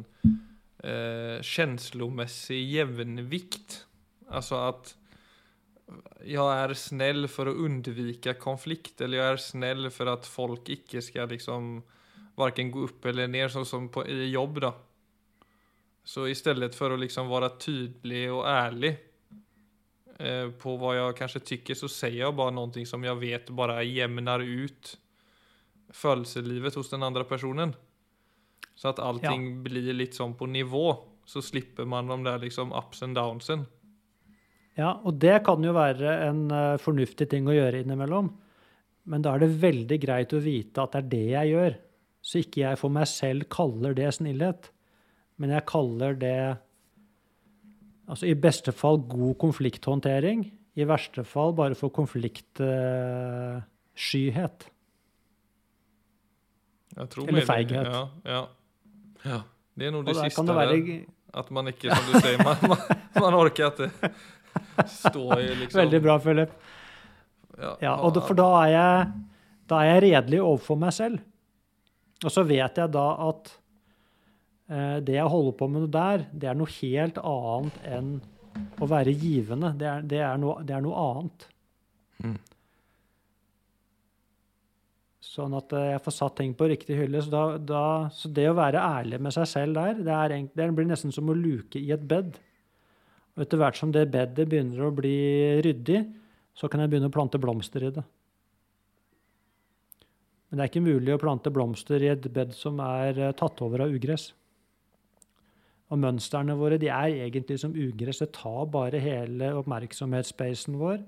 eh, 0.80 1.36
kjenslemessig 1.44 2.62
jevnvikt. 2.72 3.82
Altså 4.32 4.62
at 4.70 4.94
jeg 6.26 6.42
er 6.42 6.72
snill 6.80 7.28
for 7.30 7.50
å 7.50 7.58
undvike 7.66 8.34
konflikt, 8.40 8.96
eller 9.04 9.20
jeg 9.20 9.34
er 9.34 9.42
snill 9.42 9.90
for 9.94 10.10
at 10.10 10.26
folk 10.26 10.72
ikke 10.72 11.04
skal 11.04 11.28
liksom 11.30 11.76
varken 12.40 12.72
gå 12.72 12.88
opp 12.88 13.04
eller 13.06 13.28
ned, 13.30 13.50
sånn 13.52 13.68
som 13.68 13.90
på, 13.92 14.02
i 14.08 14.32
jobb 14.32 14.62
da. 14.64 14.72
Så 16.06 16.24
i 16.30 16.34
stedet 16.38 16.72
for 16.78 16.94
å 16.94 16.98
liksom 17.00 17.28
være 17.28 17.52
tydelig 17.60 18.24
og 18.32 18.46
ærlig 18.48 18.96
på 20.16 20.76
hva 20.80 20.94
jeg 20.96 21.16
kanskje 21.18 21.42
tykker, 21.50 21.76
så 21.76 21.90
sier 21.92 22.22
jeg 22.22 22.36
bare 22.38 22.54
noe 22.56 22.84
som 22.88 23.02
jeg 23.04 23.20
vet 23.20 23.50
bare 23.52 23.82
jevner 23.84 24.40
ut 24.40 24.94
følelseslivet 25.92 26.76
hos 26.78 26.88
den 26.92 27.04
andre 27.06 27.24
personen. 27.28 27.74
Så 28.76 28.90
at 28.92 29.00
allting 29.00 29.62
blir 29.64 29.92
litt 29.96 30.16
sånn 30.16 30.34
på 30.36 30.48
nivå, 30.50 30.88
så 31.26 31.42
slipper 31.42 31.88
man 31.88 32.10
de 32.10 32.18
der 32.26 32.42
liksom 32.42 32.74
ups 32.76 33.02
and 33.02 33.16
downsen. 33.16 33.64
Ja, 34.76 34.98
og 35.08 35.16
det 35.22 35.40
kan 35.46 35.64
jo 35.64 35.72
være 35.72 36.18
en 36.26 36.42
eh, 36.52 36.76
fornuftig 36.80 37.30
ting 37.32 37.48
å 37.48 37.56
gjøre 37.56 37.80
innimellom. 37.80 38.28
Men 39.08 39.24
da 39.24 39.32
er 39.32 39.44
det 39.44 39.56
veldig 39.62 39.98
greit 40.02 40.34
å 40.36 40.42
vite 40.42 40.82
at 40.82 40.92
det 40.92 41.00
er 41.00 41.10
det 41.14 41.26
jeg 41.30 41.52
gjør. 41.54 41.76
Så 42.26 42.42
ikke 42.42 42.62
jeg 42.64 42.80
for 42.80 42.92
meg 42.92 43.08
selv 43.08 43.46
kaller 43.54 43.96
det 43.96 44.10
snillhet. 44.18 44.68
Men 45.40 45.54
jeg 45.54 45.68
kaller 45.70 46.18
det 46.20 46.38
altså 48.08 48.26
i 48.30 48.34
beste 48.38 48.72
fall 48.74 48.98
god 49.08 49.34
konflikthåndtering. 49.42 50.52
I 50.76 50.84
verste 50.88 51.24
fall 51.24 51.54
bare 51.56 51.74
for 51.78 51.88
konfliktskyhet. 51.94 54.66
Jeg 56.96 57.08
tror 57.12 57.28
Eller 57.28 57.44
feighet. 57.44 57.86
Ja, 57.86 58.08
ja. 58.24 58.46
ja. 59.24 59.40
Det 59.76 59.86
er 59.86 59.90
nå 59.92 59.98
Og 60.00 60.06
det 60.08 60.16
siste 60.16 60.42
det 60.48 60.56
være... 60.56 60.80
der. 60.80 61.04
At 61.36 61.50
man 61.52 61.68
ikke, 61.68 61.92
som 61.92 62.04
du 62.08 62.16
sier, 62.24 62.40
man, 62.40 62.56
man, 62.70 62.78
man 63.20 63.34
orker 63.36 63.68
ikke 63.68 64.08
stå 64.88 65.36
i 65.36 65.52
liksom 65.60 65.78
veldig 65.82 66.00
bra, 66.06 66.14
Philip. 66.22 66.50
Ja, 67.58 67.92
og 67.98 68.14
da, 68.16 68.20
for 68.24 68.34
da 68.38 68.46
er 68.62 68.70
jeg, 68.72 68.92
da 69.68 69.74
er 69.82 69.86
jeg 69.90 70.02
redelig 70.06 70.40
overfor 70.40 70.76
meg 70.80 70.92
selv. 70.96 71.18
Og 72.24 72.30
så 72.32 72.40
vet 72.48 72.80
jeg 72.80 72.88
da 72.94 73.04
at 73.26 73.52
det 74.66 75.14
jeg 75.14 75.30
holder 75.30 75.52
på 75.54 75.68
med 75.70 75.84
der, 75.94 76.24
det 76.34 76.48
er 76.50 76.56
noe 76.58 76.72
helt 76.80 77.18
annet 77.22 77.76
enn 77.86 78.08
å 78.82 78.88
være 78.90 79.14
givende. 79.14 79.72
Det 79.78 79.86
er, 79.86 80.04
det 80.10 80.20
er, 80.24 80.36
noe, 80.40 80.64
det 80.66 80.74
er 80.76 80.82
noe 80.84 81.04
annet. 81.12 81.46
Mm. 82.24 82.36
Sånn 85.26 85.56
at 85.58 85.72
eh, 85.76 85.90
jeg 85.92 86.02
får 86.04 86.16
satt 86.16 86.36
ting 86.40 86.52
på 86.56 86.68
riktig 86.70 86.96
hylle. 86.98 87.20
Så, 87.24 87.32
da, 87.32 87.44
da, 87.60 87.84
så 88.14 88.30
det 88.32 88.48
å 88.50 88.56
være 88.56 88.82
ærlig 88.82 89.20
med 89.22 89.34
seg 89.36 89.48
selv 89.50 89.80
der, 89.80 90.02
det, 90.06 90.16
er, 90.16 90.36
det 90.56 90.68
blir 90.76 90.88
nesten 90.88 91.14
som 91.14 91.32
å 91.32 91.36
luke 91.36 91.80
i 91.80 91.92
et 91.94 92.04
bed. 92.08 92.38
Og 93.36 93.44
etter 93.44 93.60
hvert 93.60 93.76
som 93.76 93.92
det 93.92 94.06
bedet 94.12 94.48
begynner 94.48 94.86
å 94.86 94.94
bli 94.96 95.16
ryddig, 95.64 96.04
så 96.56 96.70
kan 96.72 96.80
jeg 96.80 96.92
begynne 96.92 97.10
å 97.10 97.16
plante 97.16 97.40
blomster 97.40 97.84
i 97.84 97.92
det. 97.98 98.04
Men 100.46 100.58
det 100.58 100.64
er 100.64 100.70
ikke 100.70 100.86
mulig 100.86 101.12
å 101.12 101.20
plante 101.20 101.52
blomster 101.52 102.00
i 102.00 102.12
et 102.14 102.28
bed 102.32 102.54
som 102.56 102.80
er 102.84 103.18
eh, 103.18 103.36
tatt 103.36 103.60
over 103.66 103.84
av 103.84 103.92
ugress. 103.92 104.30
Og 105.86 106.00
mønstrene 106.02 106.56
våre 106.58 106.80
de 106.82 106.88
er 106.90 107.14
egentlig 107.28 107.60
som 107.62 107.74
ugress. 107.74 108.22
Det 108.22 108.32
tar 108.34 108.66
bare 108.72 108.98
hele 109.02 109.52
oppmerksomhetsspacen 109.60 110.78
vår. 110.80 110.98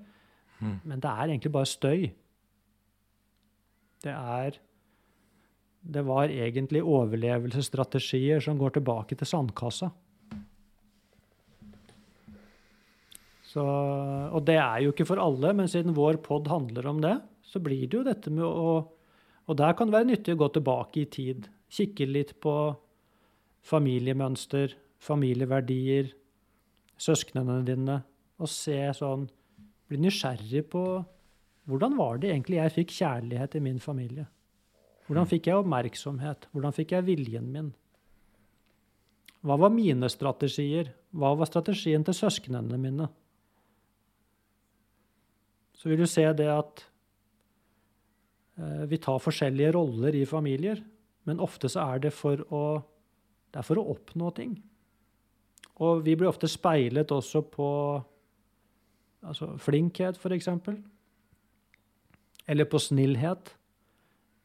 Mm. 0.59 0.77
Men 0.87 1.03
det 1.03 1.11
er 1.11 1.25
egentlig 1.27 1.51
bare 1.55 1.69
støy. 1.69 2.09
Det 4.03 4.15
er 4.15 4.59
Det 5.79 6.01
var 6.03 6.27
egentlig 6.27 6.83
overlevelsesstrategier 6.83 8.41
som 8.43 8.57
går 8.59 8.69
tilbake 8.75 9.15
til 9.15 9.27
sandkassa. 9.27 9.87
Så, 13.47 13.63
og 13.63 14.43
det 14.45 14.57
er 14.59 14.81
jo 14.83 14.91
ikke 14.91 15.07
for 15.07 15.21
alle, 15.23 15.53
men 15.55 15.71
siden 15.71 15.95
vår 15.95 16.19
pod 16.21 16.49
handler 16.51 16.87
om 16.91 16.99
det, 17.01 17.15
så 17.41 17.61
blir 17.63 17.87
det 17.87 17.97
jo 17.97 18.03
dette 18.03 18.29
med 18.29 18.43
å 18.43 18.91
Og 19.49 19.57
der 19.57 19.73
kan 19.73 19.87
det 19.87 19.95
være 19.95 20.05
nyttig 20.05 20.35
å 20.35 20.37
gå 20.43 20.47
tilbake 20.53 20.99
i 21.01 21.05
tid. 21.09 21.47
Kikke 21.73 22.05
litt 22.05 22.35
på 22.39 22.75
familiemønster, 23.65 24.75
familieverdier, 24.99 26.13
søsknene 26.99 27.61
dine, 27.67 28.01
og 28.39 28.51
se 28.51 28.79
sånn 28.95 29.27
Bli 29.89 29.97
nysgjerrig 29.97 30.67
på 30.69 30.83
hvordan 31.65 31.95
var 31.97 32.19
det 32.21 32.29
egentlig 32.29 32.59
jeg 32.59 32.73
fikk 32.75 32.91
kjærlighet 32.93 33.55
i 33.57 33.61
min 33.65 33.79
familie? 33.81 34.27
Hvordan 35.07 35.25
fikk 35.25 35.47
jeg 35.49 35.57
oppmerksomhet? 35.57 36.45
Hvordan 36.53 36.75
fikk 36.77 36.93
jeg 36.93 37.07
viljen 37.07 37.47
min? 37.49 37.71
Hva 39.41 39.57
var 39.57 39.73
mine 39.73 40.09
strategier? 40.13 40.91
Hva 41.09 41.31
var 41.39 41.49
strategien 41.49 42.05
til 42.05 42.17
søsknene 42.17 42.77
mine? 42.77 43.07
Så 45.79 45.89
vil 45.89 46.01
du 46.03 46.07
se 46.11 46.25
det 46.35 46.49
at 46.51 46.83
eh, 48.59 48.85
vi 48.91 48.99
tar 49.01 49.21
forskjellige 49.23 49.73
roller 49.77 50.17
i 50.19 50.25
familier, 50.29 50.81
men 51.25 51.41
ofte 51.41 51.71
så 51.71 51.85
er 51.95 52.03
det 52.05 52.13
for 52.13 52.41
å, 52.53 52.63
det 53.49 53.61
er 53.61 53.65
for 53.65 53.81
å 53.81 53.87
oppnå 53.95 54.31
ting. 54.37 54.53
Og 55.79 56.03
vi 56.05 56.15
blir 56.19 56.29
ofte 56.29 56.49
speilet 56.51 57.11
også 57.15 57.41
på 57.49 57.69
altså 59.25 59.53
flinkhet, 59.61 60.19
f.eks. 60.19 60.49
Eller 62.49 62.67
på 62.69 62.81
snillhet. 62.81 63.53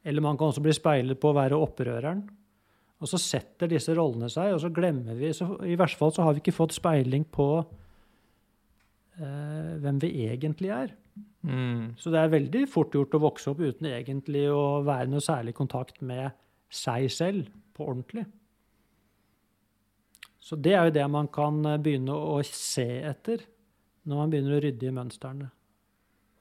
Eller 0.04 0.24
man 0.24 0.38
kan 0.38 0.52
også 0.52 0.62
bli 0.64 0.74
speilet 0.76 1.20
på 1.20 1.30
å 1.30 1.36
være 1.36 1.58
opprøreren. 1.58 2.22
Og 3.02 3.10
så 3.10 3.18
setter 3.20 3.68
disse 3.68 3.94
rollene 3.96 4.30
seg, 4.32 4.54
og 4.54 4.60
så 4.62 4.70
glemmer 4.72 5.16
vi 5.18 5.32
så 5.36 5.48
I 5.66 5.76
verste 5.76 6.00
fall 6.00 6.12
så 6.14 6.24
har 6.24 6.36
vi 6.36 6.44
ikke 6.44 6.56
fått 6.56 6.76
speiling 6.76 7.26
på 7.34 7.48
eh, 9.18 9.72
hvem 9.82 9.98
vi 10.00 10.12
egentlig 10.28 10.70
er. 10.72 10.94
Mm. 11.44 11.92
Så 12.00 12.12
det 12.14 12.22
er 12.22 12.32
veldig 12.32 12.62
fort 12.70 12.94
gjort 12.96 13.16
å 13.18 13.24
vokse 13.26 13.50
opp 13.52 13.60
uten 13.60 13.90
egentlig 13.90 14.46
å 14.52 14.80
være 14.86 15.10
noe 15.12 15.24
særlig 15.24 15.52
kontakt 15.58 16.00
med 16.00 16.32
seg 16.72 17.10
selv 17.12 17.50
på 17.76 17.90
ordentlig. 17.90 18.24
Så 20.44 20.58
det 20.60 20.74
er 20.76 20.88
jo 20.90 20.94
det 20.98 21.04
man 21.10 21.28
kan 21.32 21.60
eh, 21.66 21.78
begynne 21.80 22.12
å 22.14 22.38
se 22.44 22.84
etter 23.08 23.44
når 24.04 24.18
man 24.20 24.32
begynner 24.32 24.58
å 24.58 24.62
rydde 24.64 24.88
i 24.90 24.92
mønstrene. 24.92 25.46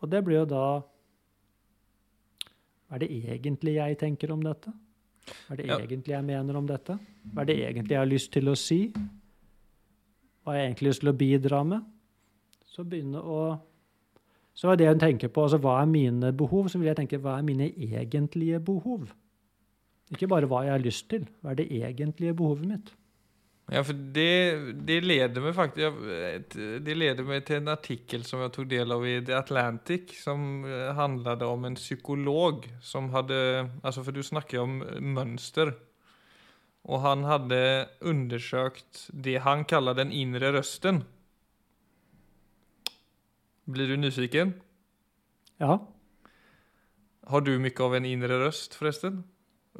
Og 0.04 0.10
det 0.12 0.20
blir 0.28 0.42
jo 0.42 0.48
da 0.52 0.64
Hva 2.90 2.98
er 3.00 3.06
det 3.06 3.12
egentlig 3.34 3.78
jeg 3.78 3.98
tenker 3.98 4.34
om 4.36 4.42
dette? 4.44 4.74
Hva 5.48 5.56
er 5.56 5.58
det 5.62 5.66
Ja. 5.70 5.78
egentlig 5.80 6.14
jeg 6.14 6.26
mener 6.28 6.58
om 6.60 6.68
dette? 6.68 7.00
Hva 7.34 7.42
er 7.42 7.46
det 7.50 7.56
egentlig 7.64 7.96
jeg 7.96 8.02
har 8.02 8.12
lyst 8.12 8.32
til 8.36 8.52
å 8.52 8.56
si? 8.60 8.82
Hva 10.44 10.52
har 10.52 10.60
jeg 10.60 10.68
egentlig 10.74 10.90
lyst 10.92 11.00
til 11.02 11.10
å 11.14 11.18
bidra 11.18 11.64
med? 11.66 11.86
Så 12.68 12.84
begynne 12.84 13.22
å 13.24 13.60
Så 14.56 14.70
er 14.70 14.76
det 14.78 14.86
jeg 14.86 15.00
tenker 15.00 15.30
på, 15.34 15.42
altså 15.42 15.58
hva 15.58 15.82
er 15.82 15.88
mine 15.90 16.30
behov? 16.32 16.68
Så 16.70 16.78
vil 16.78 16.86
jeg 16.92 16.96
tenke 17.00 17.18
hva 17.18 17.40
er 17.40 17.42
mine 17.42 17.72
egentlige 17.74 18.60
behov? 18.64 19.08
Ikke 20.12 20.28
bare 20.30 20.46
hva 20.46 20.60
jeg 20.68 20.72
har 20.76 20.84
lyst 20.84 21.08
til. 21.10 21.26
Hva 21.42 21.52
er 21.52 21.56
det 21.56 21.72
egentlige 21.72 22.36
behovet 22.38 22.68
mitt? 22.68 22.92
Ja, 23.72 23.80
for 23.88 23.96
det, 23.96 24.84
det 24.84 24.98
leder 25.06 25.40
meg 25.40 25.54
faktisk 25.56 26.02
Det 26.52 26.96
leder 26.98 27.24
meg 27.24 27.46
til 27.48 27.62
en 27.62 27.72
artikkel 27.72 28.26
som 28.28 28.42
jeg 28.44 28.52
tok 28.58 28.68
del 28.74 28.92
av 28.92 29.06
i 29.08 29.14
The 29.24 29.38
Atlantic, 29.38 30.18
som 30.20 30.66
eh, 30.68 30.92
handlet 30.98 31.46
om 31.48 31.64
en 31.70 31.80
psykolog 31.80 32.68
som 32.84 33.08
hadde 33.16 33.40
Altså, 33.82 34.04
for 34.04 34.12
du 34.12 34.20
snakker 34.24 34.60
om 34.66 34.82
mønster. 35.16 35.72
Og 36.84 37.00
han 37.06 37.24
hadde 37.24 37.62
undersøkt 38.04 39.06
det 39.16 39.40
han 39.46 39.64
kaller 39.64 39.96
den 39.96 40.12
indre 40.12 40.52
røsten. 40.58 41.06
Blir 43.64 43.88
du 43.88 43.96
nyfiken? 43.96 44.58
Ja. 45.64 45.78
Har 47.32 47.46
du 47.48 47.56
mye 47.64 47.86
av 47.86 47.96
en 47.96 48.08
indre 48.10 48.42
røst, 48.42 48.76
forresten? 48.76 49.22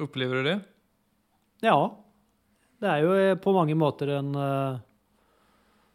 Opplever 0.00 0.40
du 0.40 0.48
det? 0.48 0.56
Ja. 1.66 1.76
Det 2.84 2.90
er 2.92 3.00
jo 3.00 3.12
eh, 3.16 3.38
på 3.40 3.54
mange 3.56 3.76
måter 3.78 4.18
en 4.18 4.34
eh, 4.36 4.82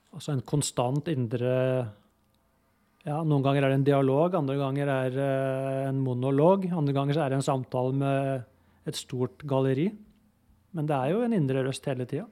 Altså 0.09 0.33
en 0.33 0.41
konstant 0.41 1.05
indre 1.11 1.51
Ja, 3.05 3.19
noen 3.21 3.43
ganger 3.45 3.61
er 3.61 3.69
det 3.69 3.77
en 3.77 3.85
dialog, 3.85 4.33
andre 4.33 4.55
ganger 4.57 4.89
er 4.89 5.11
det 5.13 5.33
en 5.85 5.99
monolog. 6.01 6.65
Andre 6.73 6.95
ganger 6.97 7.19
er 7.21 7.29
det 7.29 7.37
en 7.37 7.45
samtale 7.45 7.93
med 7.95 8.89
et 8.89 8.97
stort 8.97 9.45
galleri. 9.47 9.85
Men 10.73 10.89
det 10.89 10.97
er 10.97 11.13
jo 11.13 11.21
en 11.23 11.35
indre 11.37 11.63
røst 11.67 11.85
hele 11.89 12.07
tida. 12.09 12.25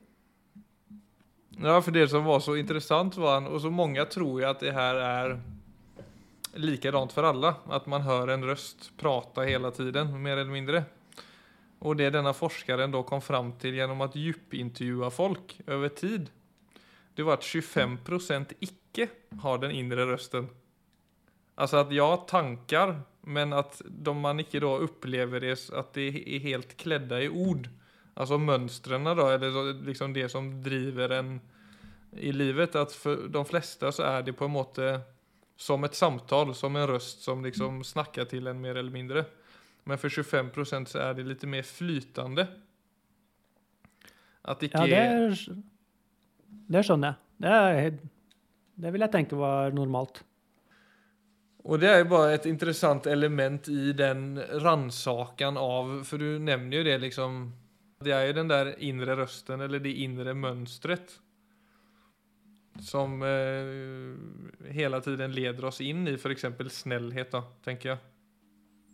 Ja, 1.62 1.78
for 1.78 1.94
det 1.94 2.10
som 2.12 2.26
var 2.26 2.42
så 2.44 2.58
interessant 2.60 3.16
var, 3.22 3.46
og 3.46 3.62
så 3.62 3.72
mange 3.74 4.04
tror 4.10 4.42
jo 4.42 4.50
at 4.50 4.66
det 4.66 4.76
her 4.76 5.00
er 5.06 5.38
likadant 6.58 7.14
for 7.14 7.30
alle, 7.30 7.54
at 7.74 7.88
man 7.90 8.06
hører 8.06 8.36
en 8.36 8.46
røst 8.50 8.92
prate 9.00 9.46
hele 9.48 9.72
tiden, 9.74 10.18
mer 10.22 10.42
eller 10.42 10.54
mindre. 10.54 10.84
Og 11.86 11.98
det 12.00 12.10
denne 12.16 12.34
forskeren 12.34 12.94
da 12.94 13.04
kom 13.06 13.22
fram 13.22 13.52
til 13.62 13.78
gjennom 13.78 14.02
å 14.02 14.10
djupintervjua 14.14 15.12
folk 15.14 15.58
over 15.68 15.94
tid, 15.94 16.32
det 17.18 17.26
var 17.26 17.40
at 17.40 17.46
25% 17.46 18.56
ikke 18.62 19.10
har 19.42 19.62
den 19.62 19.74
indre 19.74 20.06
røsten. 20.10 20.50
Altså 21.58 21.82
at 21.82 21.94
ja, 21.94 22.10
tanker, 22.30 23.00
men 23.26 23.54
at 23.58 23.80
de 23.86 24.14
man 24.14 24.42
ikke 24.42 24.62
da 24.62 24.76
opplever 24.86 25.42
det, 25.42 25.56
at 25.74 25.94
det 25.98 26.12
er 26.22 26.46
helt 26.46 26.76
kledde 26.78 27.24
i 27.26 27.30
ord. 27.30 27.66
Altså 28.18 28.38
mønstrene, 28.42 29.14
da, 29.18 29.32
eller 29.34 29.74
liksom 29.86 30.14
det 30.14 30.30
som 30.34 30.52
driver 30.66 31.14
en 31.18 31.40
i 32.18 32.32
livet. 32.34 32.78
At 32.78 32.94
for 32.94 33.28
de 33.34 33.44
fleste 33.50 33.92
så 33.94 34.06
er 34.06 34.26
det 34.26 34.38
på 34.38 34.46
en 34.48 34.56
måte 34.56 34.94
som 35.58 35.84
et 35.86 35.98
samtale, 35.98 36.54
som 36.54 36.76
en 36.78 36.88
røst 36.94 37.26
som 37.26 37.42
liksom 37.46 37.82
snakker 37.86 38.30
til 38.30 38.48
en 38.50 38.62
mer 38.62 38.78
eller 38.78 38.94
mindre. 38.94 39.26
Men 39.88 40.00
for 40.02 40.12
25% 40.12 40.92
så 40.92 41.02
er 41.06 41.18
det 41.18 41.28
litt 41.28 41.44
mer 41.48 41.64
flytende. 41.64 42.48
At 44.48 44.60
det 44.64 44.72
Ja, 44.74 44.86
det, 44.88 45.00
er 45.00 45.36
det 46.68 46.84
skjønner 46.84 47.14
jeg. 47.14 47.20
Det, 47.44 47.52
er, 47.52 48.00
det 48.84 48.92
vil 48.94 49.06
jeg 49.06 49.14
tenke 49.14 49.40
var 49.40 49.76
normalt. 49.76 50.24
Og 51.68 51.80
det 51.84 51.90
er 51.92 52.02
jo 52.02 52.12
bare 52.14 52.36
et 52.38 52.48
interessant 52.48 53.08
element 53.12 53.68
i 53.72 53.92
den 53.98 54.38
ransaken 54.64 55.60
av 55.60 55.98
For 56.08 56.22
du 56.22 56.38
nevner 56.40 56.80
jo 56.80 56.84
det, 56.88 56.98
liksom 57.04 57.40
Det 58.04 58.14
er 58.16 58.30
jo 58.30 58.38
den 58.38 58.52
der 58.52 58.74
indre 58.88 59.18
røsten, 59.20 59.64
eller 59.64 59.82
det 59.84 59.96
indre 60.04 60.36
mønstret, 60.38 61.16
som 62.86 63.24
eh, 63.26 64.70
hele 64.70 65.00
tiden 65.02 65.34
leder 65.34 65.66
oss 65.66 65.82
inn 65.82 66.06
i 66.06 66.14
f.eks. 66.14 66.46
snillhet, 66.76 67.32
da, 67.34 67.42
tenker 67.66 67.96
jeg. 67.96 68.04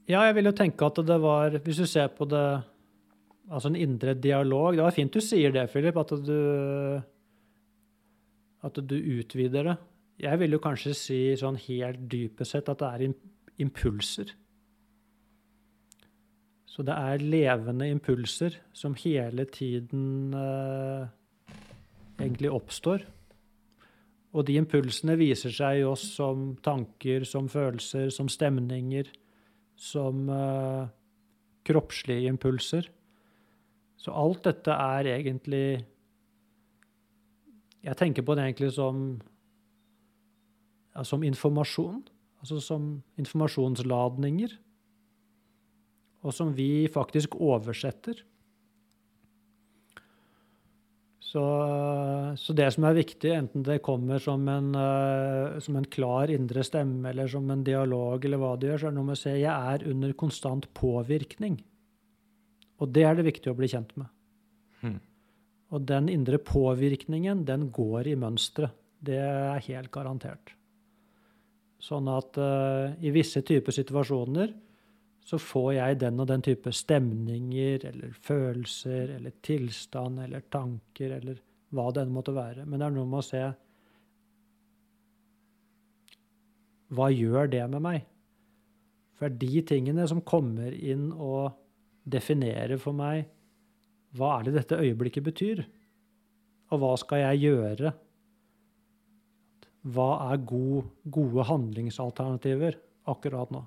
Ja, 0.09 0.25
jeg 0.27 0.35
vil 0.35 0.49
jo 0.49 0.55
tenke 0.55 0.87
at 0.87 0.99
det 1.07 1.15
var 1.23 1.55
Hvis 1.63 1.79
du 1.79 1.85
ser 1.87 2.09
på 2.11 2.27
det 2.27 2.43
Altså 3.51 3.69
en 3.71 3.79
indre 3.79 4.13
dialog 4.19 4.75
Det 4.75 4.83
var 4.83 4.95
fint 4.95 5.13
du 5.13 5.21
sier 5.23 5.53
det, 5.55 5.69
Philip, 5.71 5.95
at 5.97 6.11
du 6.27 7.01
At 8.63 8.79
du 8.79 8.95
utvider 8.95 9.63
det. 9.63 9.77
Jeg 10.23 10.39
vil 10.39 10.55
jo 10.55 10.61
kanskje 10.63 10.93
si 10.95 11.19
sånn 11.39 11.57
helt 11.65 12.05
dypest 12.07 12.53
sett 12.53 12.69
at 12.71 12.79
det 12.79 12.87
er 12.87 13.13
impulser. 13.59 14.29
Så 16.63 16.85
det 16.87 16.95
er 16.95 17.25
levende 17.25 17.89
impulser 17.91 18.55
som 18.71 18.95
hele 18.97 19.43
tiden 19.51 20.33
eh, 20.37 21.09
egentlig 22.21 22.53
oppstår. 22.55 23.03
Og 24.33 24.47
de 24.47 24.55
impulsene 24.61 25.17
viser 25.19 25.53
seg 25.53 25.83
oss 25.85 26.05
som 26.15 26.53
tanker, 26.63 27.27
som 27.27 27.51
følelser, 27.51 28.09
som 28.15 28.31
stemninger, 28.31 29.11
som 29.83 30.27
uh, 30.31 30.87
kroppslige 31.67 32.31
impulser. 32.31 32.87
Så 33.99 34.13
alt 34.15 34.43
dette 34.47 34.71
er 34.71 35.13
egentlig 35.13 35.85
Jeg 37.83 37.99
tenker 37.99 38.23
på 38.23 38.35
det 38.35 38.45
egentlig 38.45 38.71
som, 38.71 38.99
ja, 40.95 41.03
som 41.03 41.23
informasjon. 41.27 41.99
Altså 42.39 42.61
som 42.63 43.01
informasjonsladninger. 43.19 44.53
Og 46.23 46.31
som 46.31 46.53
vi 46.55 46.87
faktisk 46.87 47.35
oversetter. 47.35 48.21
Så, 51.33 51.43
så 52.37 52.53
det 52.53 52.67
som 52.75 52.85
er 52.85 52.97
viktig, 52.99 53.31
enten 53.33 53.63
det 53.65 53.79
kommer 53.81 54.21
som 54.21 54.43
en, 54.51 54.67
eh, 54.77 55.55
som 55.65 55.79
en 55.79 55.87
klar 55.95 56.29
indre 56.29 56.61
stemme 56.67 57.09
eller 57.09 57.31
som 57.31 57.47
en 57.49 57.63
dialog, 57.65 58.21
eller 58.21 58.41
hva 58.41 58.51
det 58.59 58.69
gjør, 58.69 58.81
så 58.81 58.89
er 58.89 58.93
det 58.93 58.97
noe 58.99 59.07
med 59.07 59.17
å 59.17 59.21
se 59.23 59.33
jeg 59.33 59.73
er 59.73 59.85
under 59.89 60.13
konstant 60.19 60.67
påvirkning. 60.77 61.57
Og 62.83 62.91
det 62.93 63.07
er 63.09 63.17
det 63.17 63.25
viktig 63.31 63.49
å 63.49 63.57
bli 63.57 63.71
kjent 63.71 63.95
med. 63.97 64.11
Hmm. 64.83 64.99
Og 65.73 65.87
den 65.89 66.11
indre 66.13 66.37
påvirkningen, 66.37 67.47
den 67.49 67.71
går 67.73 68.11
i 68.11 68.17
mønsteret. 68.19 68.77
Det 69.03 69.17
er 69.17 69.65
helt 69.65 69.89
garantert. 69.91 70.53
Sånn 71.83 72.05
at 72.07 72.37
uh, 72.39 72.93
i 73.03 73.11
visse 73.11 73.41
typer 73.43 73.75
situasjoner 73.75 74.53
så 75.23 75.39
får 75.39 75.69
jeg 75.77 75.99
den 76.01 76.19
og 76.19 76.27
den 76.27 76.43
type 76.43 76.71
stemninger 76.75 77.85
eller 77.87 78.15
følelser 78.25 79.15
eller 79.17 79.35
tilstand 79.45 80.19
eller 80.25 80.43
tanker 80.51 81.15
eller 81.19 81.39
hva 81.73 81.89
det 81.93 82.03
enn 82.03 82.13
måtte 82.13 82.35
være. 82.35 82.65
Men 82.67 82.81
det 82.81 82.87
er 82.87 82.95
noe 82.97 83.09
med 83.09 83.21
å 83.21 83.27
se 83.27 83.43
hva 86.93 87.07
gjør 87.09 87.47
det 87.49 87.63
med 87.73 87.81
meg? 87.81 88.03
For 89.17 89.31
de 89.31 89.63
tingene 89.65 90.05
som 90.09 90.21
kommer 90.25 90.75
inn 90.75 91.07
og 91.13 91.55
definerer 92.03 92.77
for 92.81 92.93
meg 92.97 93.29
hva 94.13 94.35
er 94.37 94.45
det 94.45 94.57
dette 94.59 94.77
øyeblikket 94.77 95.25
betyr? 95.25 95.63
Og 96.73 96.81
hva 96.81 96.91
skal 97.01 97.23
jeg 97.23 97.47
gjøre? 97.47 97.93
Hva 99.93 100.09
er 100.29 100.43
god, 100.47 100.91
gode 101.15 101.45
handlingsalternativer 101.49 102.77
akkurat 103.09 103.49
nå? 103.53 103.63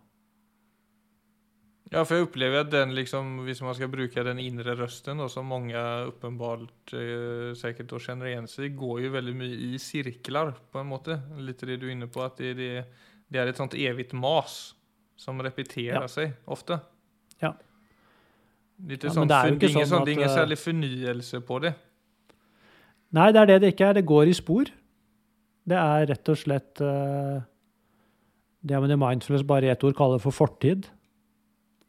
Ja, 1.92 2.02
for 2.02 2.18
jeg 2.18 2.26
opplever 2.26 2.64
at 2.64 2.70
den 2.72 2.96
liksom, 2.96 3.44
hvis 3.46 3.60
man 3.62 3.76
skal 3.78 3.90
bruke 3.92 4.24
den 4.26 4.40
indre 4.42 4.74
røsten, 4.74 5.20
da, 5.22 5.28
som 5.30 5.46
mange 5.46 5.78
åpenbart 6.08 6.94
eh, 6.98 7.52
sikkert 7.54 7.92
da 7.92 8.00
kjenner 8.02 8.30
igjen 8.32 8.48
seg 8.50 8.74
går 8.78 9.04
jo 9.04 9.10
veldig 9.14 9.34
mye 9.38 9.60
i 9.68 9.78
sirkler, 9.78 10.50
på 10.72 10.82
en 10.82 10.90
måte. 10.90 11.20
Litt 11.38 11.62
det 11.62 11.78
du 11.78 11.86
er 11.86 11.94
inne 11.94 12.08
på, 12.10 12.24
at 12.26 12.42
det, 12.42 12.56
det, 12.58 12.72
det 13.30 13.42
er 13.42 13.52
et 13.52 13.60
sånt 13.60 13.76
evig 13.78 14.08
mas 14.18 14.74
som 15.16 15.38
repeterer 15.40 16.02
Ja. 16.02 16.10
seg 16.10 16.34
ofte. 16.50 16.80
Ja. 17.42 17.52
Litt 18.86 19.06
Ja, 19.06 19.12
sånn, 19.14 19.22
men 19.24 19.30
det 19.30 19.36
er 19.38 19.52
jo 19.52 19.56
ikke 19.60 19.70
ingen 19.70 19.88
sånn 19.88 20.02
at, 20.02 20.08
det 20.08 20.12
er 20.12 20.18
ingen 20.18 20.28
eh, 20.32 20.36
særlig 20.40 20.58
fornyelse 20.60 21.40
på 21.46 21.60
det. 21.64 21.72
Nei, 23.16 23.30
det 23.32 23.40
er 23.40 23.52
det 23.52 23.60
det 23.62 23.70
ikke 23.76 23.92
er. 23.92 23.96
Det 24.00 24.04
går 24.10 24.28
i 24.28 24.34
spor. 24.36 24.74
Det 25.66 25.78
er 25.78 26.10
rett 26.10 26.28
og 26.34 26.36
slett 26.38 26.82
uh, 26.82 27.38
det 28.66 28.82
man 28.82 28.92
i 28.92 28.98
mindfulness 29.00 29.46
bare 29.46 29.70
i 29.70 29.72
ett 29.72 29.86
ord 29.86 29.96
kaller 29.96 30.20
for 30.22 30.34
fortid. 30.34 30.90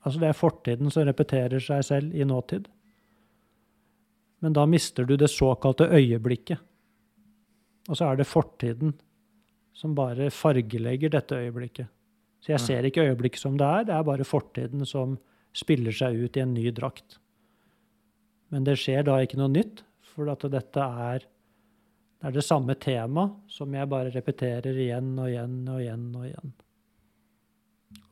Altså 0.08 0.22
det 0.24 0.30
er 0.32 0.38
fortiden 0.39 0.91
som 0.93 1.04
repeterer 1.08 1.60
seg 1.63 1.84
selv 1.84 2.15
i 2.15 2.24
nåtid. 2.28 2.67
Men 4.39 4.54
da 4.56 4.63
mister 4.70 5.04
du 5.10 5.15
det 5.20 5.28
såkalte 5.34 5.89
øyeblikket. 5.91 6.62
Og 7.89 7.98
så 8.00 8.12
er 8.12 8.20
det 8.20 8.28
fortiden 8.30 8.93
som 9.76 9.96
bare 9.98 10.30
fargelegger 10.34 11.12
dette 11.13 11.36
øyeblikket. 11.36 11.88
Så 12.39 12.54
jeg 12.54 12.60
Mm. 12.62 12.65
ser 12.65 12.84
ikke 12.86 13.06
øyeblikket 13.10 13.39
som 13.39 13.58
det 13.58 13.65
er, 13.67 13.84
det 13.84 13.93
er 13.96 14.04
bare 14.04 14.24
fortiden 14.24 14.86
som 14.86 15.17
spiller 15.54 15.91
seg 15.91 16.15
ut 16.24 16.38
i 16.38 16.41
en 16.41 16.54
ny 16.54 16.72
drakt. 16.72 17.17
Men 18.52 18.63
det 18.63 18.78
skjer 18.78 19.04
da 19.04 19.17
ikke 19.20 19.38
noe 19.38 19.50
nytt, 19.50 19.84
for 20.02 20.30
at 20.30 20.39
dette 20.52 20.80
er, 20.80 21.20
det 22.22 22.28
er 22.28 22.32
det 22.32 22.43
samme 22.43 22.76
tema 22.80 23.36
som 23.48 23.74
jeg 23.74 23.89
bare 23.89 24.13
repeterer 24.13 24.74
igjen 24.78 25.17
og 25.20 25.28
igjen 25.28 25.67
og 25.67 25.82
igjen 25.82 26.15
og 26.15 26.26
igjen. 26.26 26.54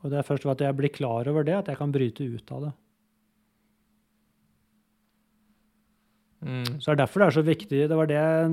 Og 0.04 0.12
det 0.12 0.20
er 0.20 0.28
først 0.28 0.46
ved 0.46 0.58
at 0.58 0.66
jeg 0.68 0.78
blir 0.78 0.94
klar 0.94 1.28
over 1.32 1.46
det, 1.48 1.56
at 1.58 1.72
jeg 1.72 1.80
kan 1.80 1.94
bryte 1.94 2.28
ut 2.30 2.52
av 2.54 2.68
det. 2.68 2.74
Mm. 6.46 6.78
Så 6.78 6.92
det 6.92 6.94
er 6.94 7.02
derfor 7.02 7.22
det 7.22 7.28
er 7.28 7.38
så 7.40 7.46
viktig. 7.46 7.82
Det 7.90 7.98
var 7.98 8.10
det 8.10 8.20
jeg 8.20 8.52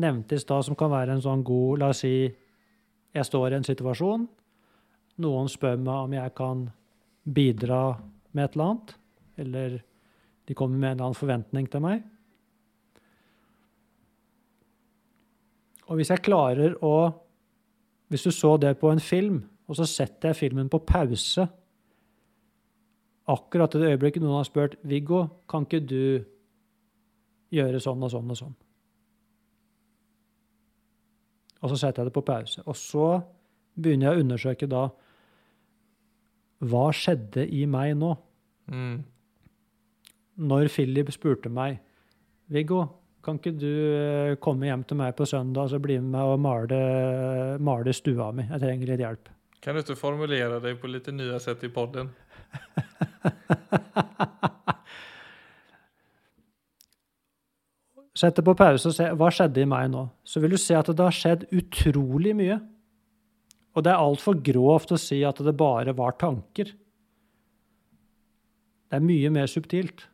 nevnte 0.00 0.36
i 0.36 0.40
stad, 0.40 0.64
som 0.64 0.78
kan 0.78 0.92
være 0.92 1.16
en 1.16 1.24
sånn 1.24 1.44
god 1.46 1.82
La 1.82 1.92
oss 1.92 2.00
si 2.04 2.14
jeg 3.16 3.28
står 3.28 3.52
i 3.52 3.58
en 3.58 3.66
situasjon. 3.66 4.26
Noen 5.24 5.48
spør 5.48 5.78
meg 5.80 6.08
om 6.08 6.16
jeg 6.16 6.32
kan 6.36 6.66
bidra 7.24 7.80
med 8.36 8.44
et 8.44 8.56
eller 8.56 8.66
annet. 8.70 8.96
Eller 9.36 9.78
de 10.46 10.56
kommer 10.56 10.78
med 10.78 10.90
en 10.90 10.96
eller 10.96 11.08
annen 11.08 11.18
forventning 11.18 11.68
til 11.72 11.84
meg. 11.84 12.04
Og 15.86 16.00
hvis 16.00 16.10
jeg 16.12 16.24
klarer 16.26 16.76
å 16.82 17.22
Hvis 18.06 18.22
du 18.22 18.30
så 18.30 18.52
det 18.54 18.76
på 18.78 18.86
en 18.86 19.00
film, 19.02 19.40
og 19.66 19.78
så 19.78 19.86
setter 19.88 20.30
jeg 20.30 20.40
filmen 20.44 20.68
på 20.70 20.80
pause 20.86 21.46
akkurat 23.26 23.74
i 23.74 23.80
det 23.82 23.90
øyeblikket 23.94 24.22
noen 24.22 24.38
har 24.38 24.46
spurt 24.46 24.76
Viggo, 24.86 25.24
kan 25.50 25.66
ikke 25.66 25.82
du 25.82 26.22
gjøre 27.54 27.80
sånn 27.82 28.04
og 28.06 28.12
sånn 28.12 28.30
og 28.30 28.38
sånn. 28.38 28.54
Og 31.62 31.72
så 31.72 31.80
setter 31.80 32.02
jeg 32.02 32.10
det 32.10 32.14
på 32.14 32.26
pause. 32.26 32.62
Og 32.68 32.76
så 32.78 33.08
begynner 33.74 34.10
jeg 34.10 34.16
å 34.16 34.24
undersøke 34.24 34.68
da 34.70 34.84
hva 36.66 36.86
skjedde 36.94 37.44
i 37.52 37.64
meg 37.68 37.96
nå? 37.98 38.12
Mm. 38.72 39.00
Når 40.46 40.70
Philip 40.72 41.10
spurte 41.14 41.50
meg 41.52 41.80
Viggo, 42.52 42.84
kan 43.26 43.40
ikke 43.40 43.56
du 43.58 43.66
eh, 43.66 44.36
komme 44.38 44.68
hjem 44.68 44.84
til 44.86 45.00
meg 45.00 45.16
på 45.18 45.26
søndag 45.26 45.74
og 45.74 45.82
bli 45.82 45.98
med 45.98 46.12
meg 46.14 46.30
og 46.30 46.42
male, 46.44 46.78
male 47.58 47.94
stua 47.96 48.30
mi? 48.36 48.46
Jeg 48.46 48.62
trenger 48.62 48.92
litt 48.92 49.02
hjelp. 49.02 49.32
Kan 49.64 49.74
du 49.74 49.82
ikke 49.82 49.98
formulere 49.98 50.60
deg 50.62 50.78
på 50.80 50.90
litt 50.90 51.08
nye 51.14 51.40
sett 51.42 51.64
i 51.66 51.72
podden? 51.72 52.12
Sett 58.16 58.38
det 58.38 58.46
på 58.46 58.54
pause 58.56 58.88
og 58.88 58.94
se 58.96 59.10
hva 59.12 59.28
skjedde 59.34 59.60
i 59.60 59.68
meg 59.68 59.90
nå. 59.92 60.06
Så 60.24 60.40
vil 60.40 60.54
du 60.54 60.60
se 60.60 60.76
at 60.78 60.88
det 60.88 61.04
har 61.04 61.12
skjedd 61.12 61.44
utrolig 61.52 62.32
mye. 62.38 62.56
Og 63.76 63.84
det 63.84 63.92
er 63.92 64.00
altfor 64.00 64.38
grovt 64.40 64.94
å 64.96 65.00
si 65.00 65.18
at 65.28 65.42
det 65.44 65.52
bare 65.58 65.92
var 65.96 66.16
tanker. 66.16 66.70
Det 68.86 68.96
er 68.96 69.04
mye 69.04 69.32
mer 69.34 69.50
subtilt. 69.52 70.06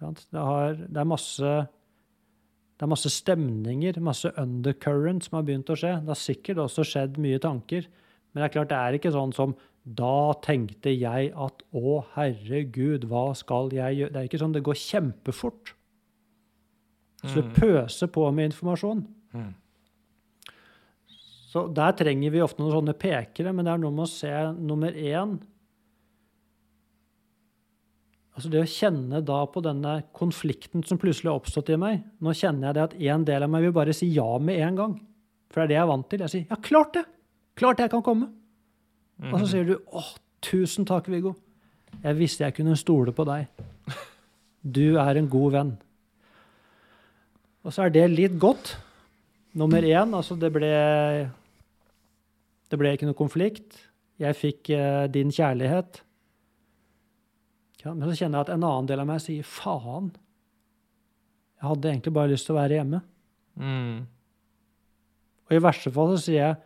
Det, 0.00 0.24
har, 0.34 0.74
det, 0.80 0.98
er 0.98 1.06
masse, 1.06 1.52
det 2.74 2.84
er 2.84 2.90
masse 2.90 3.12
stemninger, 3.14 4.00
masse 4.02 4.32
undercurrent 4.40 5.28
som 5.28 5.38
har 5.38 5.46
begynt 5.46 5.70
å 5.70 5.78
skje. 5.78 5.92
Det 6.02 6.10
har 6.10 6.18
sikkert 6.18 6.64
også 6.64 6.86
skjedd 6.90 7.22
mye 7.22 7.38
tanker. 7.38 7.86
Men 8.34 8.42
det 8.42 8.48
er 8.48 8.54
klart, 8.58 8.72
det 8.72 8.80
er 8.80 8.98
ikke 8.98 9.14
sånn 9.14 9.32
som 9.36 9.54
da 9.84 10.32
tenkte 10.44 10.90
jeg 10.90 11.30
at 11.36 11.64
å, 11.76 11.98
herregud, 12.14 13.04
hva 13.10 13.28
skal 13.36 13.68
jeg 13.74 14.00
gjøre? 14.00 14.12
Det 14.14 14.20
er 14.20 14.28
ikke 14.30 14.40
sånn, 14.40 14.54
det 14.56 14.64
går 14.64 14.80
kjempefort. 14.80 15.74
Så 17.24 17.40
det 17.40 17.54
pøser 17.56 18.10
på 18.12 18.24
med 18.36 18.50
informasjon. 18.50 19.04
Mm. 19.32 19.52
Så 21.52 21.68
der 21.72 21.94
trenger 21.96 22.32
vi 22.34 22.42
ofte 22.44 22.60
noen 22.60 22.74
sånne 22.74 22.96
pekere, 22.98 23.52
men 23.54 23.66
det 23.66 23.74
er 23.74 23.82
noe 23.82 23.94
med 23.94 24.08
å 24.08 24.10
se 24.10 24.32
nummer 24.58 24.94
én 24.94 25.38
Altså 28.34 28.48
det 28.50 28.64
å 28.64 28.66
kjenne 28.66 29.20
da 29.22 29.44
på 29.46 29.60
denne 29.62 29.90
konflikten 30.10 30.82
som 30.82 30.98
plutselig 30.98 31.30
har 31.30 31.36
oppstått 31.38 31.68
i 31.70 31.76
meg. 31.78 32.00
Nå 32.18 32.32
kjenner 32.34 32.66
jeg 32.66 32.74
det 32.74 32.82
at 32.82 32.96
en 33.14 33.26
del 33.28 33.44
av 33.46 33.52
meg 33.52 33.62
vil 33.62 33.76
bare 33.76 33.94
si 33.94 34.08
ja 34.10 34.26
med 34.42 34.58
en 34.58 34.80
gang. 34.80 34.96
For 35.54 35.62
det 35.62 35.64
er 35.64 35.70
det 35.70 35.76
jeg 35.76 35.84
er 35.84 35.90
vant 35.92 36.08
til. 36.10 36.24
Jeg 36.24 36.32
sier 36.32 36.46
'ja, 36.48 36.58
klart 36.58 36.96
det'! 36.96 37.13
Klart 37.58 37.82
jeg 37.82 37.90
kan 37.92 38.02
komme. 38.02 38.30
Og 39.30 39.38
så 39.40 39.50
sier 39.52 39.68
du 39.68 39.76
åh, 39.94 40.14
tusen 40.42 40.86
takk, 40.86 41.08
Viggo'. 41.08 41.36
Jeg 42.02 42.18
visste 42.18 42.44
jeg 42.44 42.56
kunne 42.56 42.76
stole 42.76 43.12
på 43.14 43.24
deg. 43.28 43.46
Du 44.64 44.96
er 44.98 45.18
en 45.20 45.28
god 45.28 45.52
venn. 45.52 45.72
Og 47.64 47.72
så 47.72 47.86
er 47.86 47.94
det 47.94 48.10
litt 48.10 48.38
godt. 48.40 48.74
Nummer 49.54 49.84
én, 49.84 50.14
altså 50.16 50.34
det 50.36 50.50
ble 50.52 50.72
Det 52.70 52.78
ble 52.80 52.94
ikke 52.96 53.06
noe 53.06 53.14
konflikt. 53.14 53.76
Jeg 54.18 54.34
fikk 54.34 54.70
eh, 54.70 55.06
din 55.06 55.30
kjærlighet. 55.30 56.02
Ja, 57.84 57.92
men 57.92 58.08
så 58.08 58.16
kjenner 58.16 58.40
jeg 58.40 58.48
at 58.48 58.52
en 58.54 58.64
annen 58.64 58.88
del 58.88 59.02
av 59.02 59.06
meg 59.06 59.20
sier 59.22 59.46
faen. 59.46 60.10
Jeg 61.60 61.68
hadde 61.68 61.90
egentlig 61.90 62.14
bare 62.16 62.32
lyst 62.32 62.48
til 62.48 62.56
å 62.56 62.58
være 62.58 62.78
hjemme. 62.80 63.00
Mm. 63.60 64.06
Og 65.44 65.54
i 65.54 65.62
verste 65.62 65.92
fall 65.94 66.14
så 66.14 66.22
sier 66.24 66.40
jeg 66.40 66.56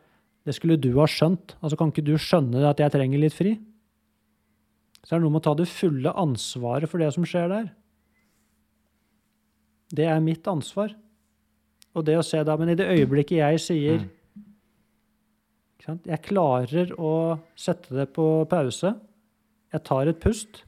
det 0.48 0.54
skulle 0.56 0.78
du 0.80 0.94
ha 0.96 1.04
skjønt. 1.10 1.58
Altså 1.60 1.76
kan 1.76 1.90
ikke 1.92 2.06
du 2.06 2.14
skjønne 2.16 2.64
at 2.70 2.80
jeg 2.80 2.94
trenger 2.94 3.20
litt 3.20 3.36
fri? 3.36 3.58
Så 5.04 5.14
er 5.14 5.20
det 5.20 5.26
noe 5.26 5.34
med 5.34 5.42
å 5.42 5.44
ta 5.44 5.52
det 5.58 5.68
fulle 5.68 6.14
ansvaret 6.16 6.88
for 6.88 7.02
det 7.02 7.10
som 7.12 7.26
skjer 7.28 7.50
der. 7.52 7.66
Det 9.92 10.06
er 10.08 10.24
mitt 10.24 10.48
ansvar. 10.48 10.94
Og 11.96 12.06
det 12.06 12.16
å 12.16 12.24
se 12.24 12.40
da, 12.44 12.56
men 12.60 12.72
i 12.72 12.78
det 12.78 12.88
øyeblikket 12.88 13.40
jeg 13.40 13.60
sier 13.64 14.06
sant, 15.84 16.06
Jeg 16.08 16.24
klarer 16.24 16.92
å 16.96 17.12
sette 17.56 17.94
det 17.96 18.08
på 18.16 18.44
pause. 18.48 18.94
Jeg 19.72 19.84
tar 19.84 20.08
et 20.08 20.20
pust 20.20 20.62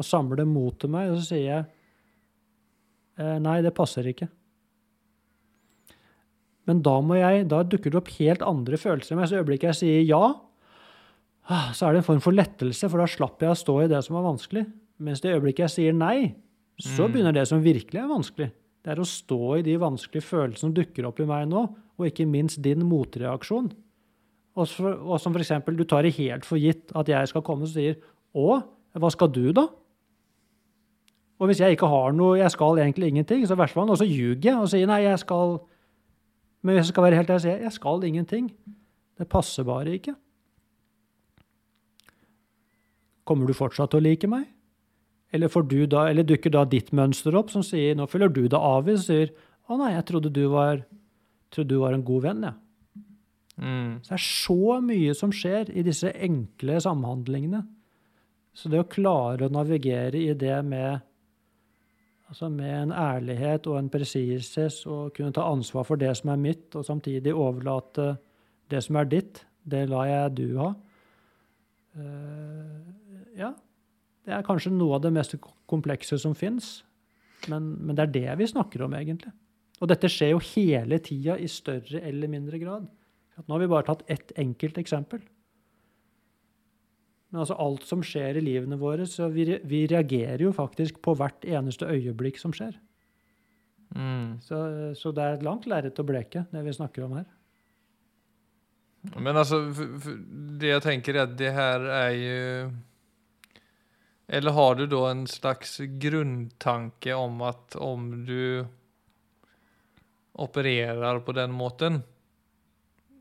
og 0.00 0.06
samler 0.06 0.46
mot 0.48 0.74
til 0.80 0.90
meg, 0.90 1.10
og 1.12 1.20
så 1.20 1.34
sier 1.34 1.46
jeg 1.46 1.64
eh, 3.20 3.38
Nei, 3.42 3.60
det 3.62 3.74
passer 3.76 4.06
ikke. 4.10 4.30
Men 6.68 6.82
da, 6.84 6.98
må 7.00 7.16
jeg, 7.16 7.46
da 7.50 7.62
dukker 7.64 7.92
det 7.92 8.00
opp 8.00 8.12
helt 8.18 8.42
andre 8.46 8.76
følelser. 8.78 9.16
i 9.16 9.22
i 9.22 9.26
Så 9.30 9.40
øyeblikket 9.40 9.70
jeg 9.70 9.78
sier 9.80 10.02
ja, 10.10 10.34
ah, 11.48 11.72
så 11.72 11.86
er 11.88 11.92
det 11.92 12.02
en 12.02 12.08
form 12.10 12.20
for 12.20 12.36
lettelse, 12.36 12.88
for 12.88 13.00
da 13.00 13.08
slapp 13.10 13.42
jeg 13.42 13.50
å 13.50 13.58
stå 13.58 13.82
i 13.84 13.90
det 13.90 14.02
som 14.04 14.18
var 14.18 14.28
vanskelig. 14.28 14.66
Mens 15.00 15.22
det 15.24 15.32
øyeblikket 15.34 15.66
jeg 15.66 15.76
sier 15.76 15.92
nei, 15.96 16.34
så 16.80 17.06
Mm. 17.06 17.12
begynner 17.12 17.32
det 17.34 17.46
som 17.48 17.62
virkelig 17.62 18.00
er 18.00 18.08
vanskelig. 18.08 18.50
Det 18.82 18.92
er 18.92 19.00
å 19.00 19.04
stå 19.04 19.58
i 19.58 19.62
de 19.62 19.76
vanskelige 19.76 20.24
følelsene 20.24 20.58
som 20.58 20.74
dukker 20.74 21.06
opp 21.06 21.20
i 21.20 21.26
meg 21.28 21.48
nå, 21.48 21.68
og 21.98 22.06
ikke 22.06 22.28
minst 22.28 22.62
din 22.62 22.80
motreaksjon. 22.88 23.72
Og, 24.56 24.68
for, 24.68 24.92
og 24.92 25.20
som 25.20 25.36
eksempel, 25.36 25.76
du 25.76 25.84
tar 25.84 26.02
det 26.02 26.16
helt 26.16 26.44
for 26.44 26.56
gitt 26.58 26.90
at 26.96 27.08
jeg 27.08 27.28
skal 27.28 27.42
komme 27.42 27.62
og 27.68 27.72
sier 27.72 27.96
å, 28.34 28.62
hva 28.96 29.10
skal 29.12 29.28
du 29.28 29.52
da? 29.52 29.68
Og 31.40 31.48
hvis 31.48 31.60
jeg 31.60 31.76
ikke 31.76 31.88
har 31.88 32.12
noe, 32.12 32.38
jeg 32.38 32.52
skal 32.52 32.80
egentlig 32.82 33.08
ingenting, 33.08 33.46
så 33.46 33.56
i 33.56 33.60
hvert 33.60 33.72
fall, 33.72 33.92
så 33.96 34.04
ljuger 34.04 34.50
jeg 34.50 34.56
og 34.60 34.68
sier 34.68 34.88
nei, 34.90 35.02
jeg 35.06 35.20
skal 35.22 35.60
Men 36.60 36.76
hvis 36.76 36.86
jeg 36.86 36.92
skal 36.92 37.06
være 37.06 37.20
helt 37.20 37.30
ærlig, 37.32 37.44
sier 37.44 37.64
jeg 37.64 37.76
skal 37.76 38.04
ingenting. 38.04 38.50
Det 39.20 39.28
passer 39.28 39.64
bare 39.64 39.96
ikke. 39.96 40.14
Kommer 43.28 43.46
du 43.46 43.56
fortsatt 43.56 43.92
til 43.92 44.00
å 44.00 44.04
like 44.04 44.28
meg? 44.30 44.48
Eller, 45.32 45.52
du 45.62 45.84
da, 45.86 46.08
eller 46.10 46.26
dukker 46.26 46.50
da 46.50 46.64
ditt 46.66 46.90
mønster 46.96 47.36
opp 47.38 47.52
som 47.52 47.62
sier 47.62 47.94
nå 47.94 48.08
følger 48.10 48.32
du 48.34 48.42
deg 48.48 48.58
avvist 48.58 49.06
sier 49.06 49.30
å 49.70 49.76
nei, 49.78 49.92
jeg 49.94 50.06
trodde 50.08 50.32
du 50.34 50.42
var, 50.50 50.80
trodde 51.54 51.70
du 51.70 51.78
var 51.78 51.94
en 51.94 52.02
god 52.02 52.24
venn, 52.24 52.48
jeg. 52.48 52.56
Ja. 52.56 52.70
Mm. 53.60 54.00
Så 54.00 54.08
det 54.08 54.16
er 54.16 54.24
så 54.24 54.78
mye 54.82 55.14
som 55.16 55.32
skjer 55.36 55.70
i 55.76 55.84
disse 55.84 56.10
enkle 56.16 56.80
samhandlingene. 56.80 57.60
Så 58.56 58.70
det 58.72 58.80
å 58.82 58.88
klare 58.88 59.46
å 59.46 59.52
navigere 59.52 60.18
i 60.18 60.32
det 60.34 60.56
med, 60.66 61.04
altså 62.30 62.48
med 62.48 62.70
en 62.70 62.92
ærlighet 62.94 63.66
og 63.66 63.78
en 63.78 63.90
presises, 63.90 64.84
og 64.86 65.14
kunne 65.16 65.34
ta 65.34 65.48
ansvar 65.50 65.86
for 65.88 65.98
det 66.00 66.12
som 66.18 66.30
er 66.30 66.38
mitt, 66.40 66.68
og 66.78 66.86
samtidig 66.86 67.34
overlate 67.34 68.14
det 68.70 68.84
som 68.86 69.00
er 69.00 69.10
ditt, 69.10 69.42
det 69.66 69.88
lar 69.90 70.06
jeg 70.06 70.36
du 70.38 70.46
ha. 70.60 70.70
Uh, 71.98 72.86
ja, 73.36 73.50
det 74.24 74.36
er 74.36 74.46
kanskje 74.46 74.72
noe 74.72 74.96
av 74.96 75.02
det 75.04 75.12
mest 75.14 75.34
komplekse 75.70 76.18
som 76.22 76.36
fins, 76.38 76.78
men, 77.50 77.72
men 77.82 77.98
det 77.98 78.06
er 78.06 78.14
det 78.14 78.38
vi 78.38 78.50
snakker 78.52 78.86
om, 78.86 78.94
egentlig. 78.94 79.32
Og 79.80 79.90
dette 79.90 80.10
skjer 80.12 80.34
jo 80.34 80.42
hele 80.52 81.00
tida 81.02 81.38
i 81.40 81.48
større 81.50 82.02
eller 82.06 82.30
mindre 82.30 82.60
grad. 82.62 82.86
Nå 83.40 83.56
har 83.56 83.62
vi 83.62 83.70
bare 83.72 83.86
tatt 83.88 84.04
ett 84.12 84.34
enkelt 84.38 84.78
eksempel. 84.78 85.22
Men 87.30 87.44
altså 87.44 87.56
alt 87.62 87.84
som 87.86 88.02
skjer 88.02 88.40
i 88.40 88.42
livene 88.42 88.78
våre, 88.78 89.06
så 89.06 89.28
vi, 89.30 89.46
vi 89.62 89.84
reagerer 89.90 90.42
jo 90.42 90.54
faktisk 90.54 90.98
på 91.04 91.14
hvert 91.18 91.46
eneste 91.46 91.86
øyeblikk 91.86 92.40
som 92.42 92.54
skjer. 92.54 92.74
Mm. 93.94 94.40
Så, 94.42 94.58
så 94.98 95.12
det 95.14 95.22
er 95.22 95.36
et 95.36 95.46
langt 95.46 95.68
lerret 95.70 95.98
å 95.98 96.06
bleke, 96.06 96.44
det 96.50 96.64
vi 96.66 96.74
snakker 96.74 97.06
om 97.06 97.14
her. 97.20 97.28
Men 99.16 99.38
altså, 99.40 99.62
det 100.60 100.74
jeg 100.74 100.84
tenker 100.84 101.16
er 101.16 101.24
at 101.24 101.36
det 101.40 101.54
her 101.56 101.86
er 101.88 102.10
jo 102.12 102.72
Eller 104.28 104.52
har 104.52 104.74
du 104.76 104.82
da 104.86 105.06
en 105.08 105.22
slags 105.26 105.78
grunntanke 106.02 107.16
om 107.16 107.40
at 107.48 107.78
om 107.80 108.10
du 108.28 108.66
opererer 110.40 111.22
på 111.24 111.32
den 111.34 111.56
måten 111.56 112.02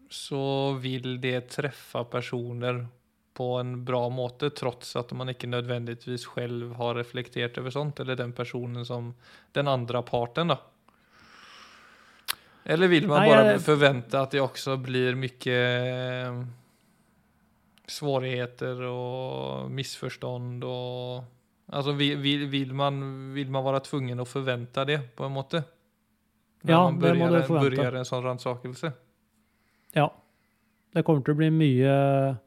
så 0.09 0.73
vil 0.81 1.17
det 1.21 1.47
treffe 1.53 2.03
personer 2.11 2.83
på 3.39 3.45
en 3.61 3.77
bra 3.87 4.01
måte, 4.11 4.49
trots 4.51 4.91
at 4.99 5.13
man 5.15 5.31
ikke 5.31 5.47
nødvendigvis 5.47 6.25
selv 6.27 6.73
har 6.75 6.97
reflektert 6.99 7.55
over 7.61 7.71
sånt, 7.71 8.01
eller 8.03 8.19
den 8.19 8.33
personen 8.35 8.83
som 8.85 9.13
den 9.55 9.69
andre 9.71 10.01
parten, 10.03 10.51
da. 10.51 10.57
Eller 12.69 12.91
vil 12.91 13.07
man 13.07 13.23
bare 13.23 13.45
jeg- 13.53 13.61
forvente 13.65 14.19
at 14.19 14.31
det 14.35 14.41
også 14.43 14.75
blir 14.83 15.15
mye 15.15 15.59
svårigheter 17.89 18.81
og 18.89 19.69
misforstand 19.73 20.63
og 20.67 21.23
Altså, 21.69 21.91
vil, 21.93 22.15
vil, 22.49 22.71
man, 22.73 22.95
vil 23.35 23.51
man 23.53 23.61
være 23.61 23.83
tvungen 23.85 24.17
å 24.17 24.25
forvente 24.25 24.81
det, 24.89 24.95
på 25.15 25.27
en 25.27 25.35
måte? 25.35 25.59
Når 26.65 26.71
Ja, 26.73 26.79
man 26.89 26.95
det 26.99 27.11
må 27.19 27.27
du 27.29 27.35
forvente. 27.45 27.75
börjar 27.77 27.97
en 27.99 28.07
sånn 28.09 28.23
ransakelse? 28.25 28.89
Ja. 29.93 30.07
Det 30.91 31.03
kommer 31.05 31.21
til 31.23 31.35
å 31.35 31.37
bli 31.37 31.51
mye, 31.53 32.39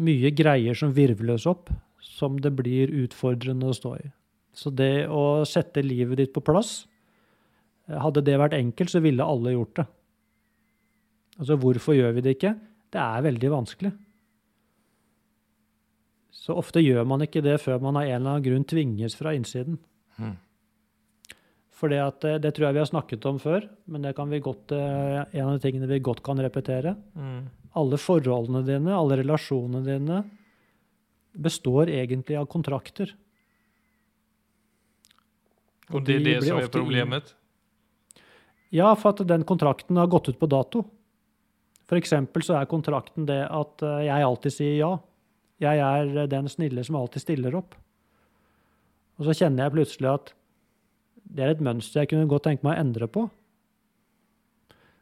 mye 0.00 0.32
greier 0.36 0.76
som 0.76 0.94
virvles 0.96 1.46
opp, 1.50 1.70
som 2.00 2.38
det 2.40 2.52
blir 2.56 2.92
utfordrende 3.04 3.70
å 3.70 3.76
stå 3.76 3.94
i. 4.00 4.10
Så 4.56 4.72
det 4.74 5.08
å 5.12 5.44
sette 5.48 5.84
livet 5.84 6.18
ditt 6.18 6.32
på 6.34 6.42
plass 6.44 6.84
Hadde 7.90 8.22
det 8.22 8.36
vært 8.38 8.54
enkelt, 8.54 8.90
så 8.92 9.00
ville 9.02 9.24
alle 9.26 9.50
gjort 9.50 9.80
det. 9.80 9.84
Altså, 11.40 11.56
hvorfor 11.58 11.96
gjør 11.96 12.12
vi 12.14 12.22
det 12.22 12.36
ikke? 12.36 12.52
Det 12.94 13.00
er 13.02 13.24
veldig 13.24 13.50
vanskelig. 13.50 13.90
Så 16.30 16.54
ofte 16.54 16.82
gjør 16.84 17.08
man 17.08 17.24
ikke 17.24 17.42
det 17.42 17.56
før 17.64 17.82
man 17.82 17.98
av 17.98 18.06
en 18.06 18.12
eller 18.14 18.36
annen 18.36 18.44
grunn 18.44 18.66
tvinges 18.68 19.16
fra 19.18 19.32
innsiden. 19.34 19.80
Mm. 20.20 20.36
For 21.80 21.92
det, 21.92 22.00
at, 22.04 22.24
eh, 22.28 22.38
det 22.42 22.52
tror 22.54 22.68
jeg 22.68 22.76
vi 22.76 22.82
har 22.84 22.90
snakket 22.90 23.26
om 23.26 23.40
før, 23.40 23.66
men 23.88 24.04
det 24.04 24.14
kan 24.16 24.28
vi 24.30 24.42
godt, 24.44 24.72
eh, 24.76 25.24
en 25.32 25.48
av 25.48 25.56
de 25.56 25.64
tingene 25.64 25.88
vi 25.88 25.98
godt 26.04 26.22
kan 26.22 26.38
repetere. 26.38 26.94
Mm. 27.16 27.48
Alle 27.78 27.98
forholdene 28.00 28.64
dine, 28.66 28.94
alle 28.96 29.20
relasjonene 29.20 29.82
dine, 29.86 30.22
består 31.32 31.90
egentlig 31.92 32.38
av 32.38 32.48
kontrakter. 32.50 33.12
Og 35.90 36.02
det 36.06 36.18
er 36.18 36.24
det 36.26 36.38
som 36.46 36.58
er 36.58 36.72
problemet? 36.72 37.34
Ja, 38.74 38.92
for 38.94 39.14
at 39.14 39.22
den 39.26 39.44
kontrakten 39.46 39.98
har 39.98 40.10
gått 40.10 40.30
ut 40.30 40.38
på 40.38 40.48
dato. 40.50 40.84
For 41.90 41.98
eksempel 41.98 42.44
så 42.46 42.54
er 42.58 42.70
kontrakten 42.70 43.26
det 43.26 43.42
at 43.50 43.82
eh, 43.82 44.04
jeg 44.06 44.26
alltid 44.26 44.54
sier 44.54 44.76
ja. 44.78 44.90
Jeg 45.60 45.80
er 45.84 46.28
den 46.30 46.46
snille 46.48 46.82
som 46.86 46.96
alltid 46.96 47.24
stiller 47.24 47.56
opp. 47.58 47.74
Og 49.18 49.26
så 49.26 49.34
kjenner 49.42 49.66
jeg 49.66 49.74
plutselig 49.74 50.08
at 50.08 50.30
det 51.30 51.44
er 51.44 51.52
et 51.52 51.62
mønster 51.62 52.00
jeg 52.00 52.12
kunne 52.14 52.30
godt 52.30 52.46
tenke 52.46 52.64
meg 52.64 52.78
å 52.78 52.84
endre 52.86 53.10
på. 53.10 53.26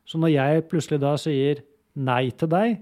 Så 0.08 0.18
når 0.18 0.32
jeg 0.32 0.64
plutselig 0.72 0.98
da 1.04 1.12
sier 1.20 1.60
nei 1.98 2.30
til 2.30 2.48
deg, 2.48 2.78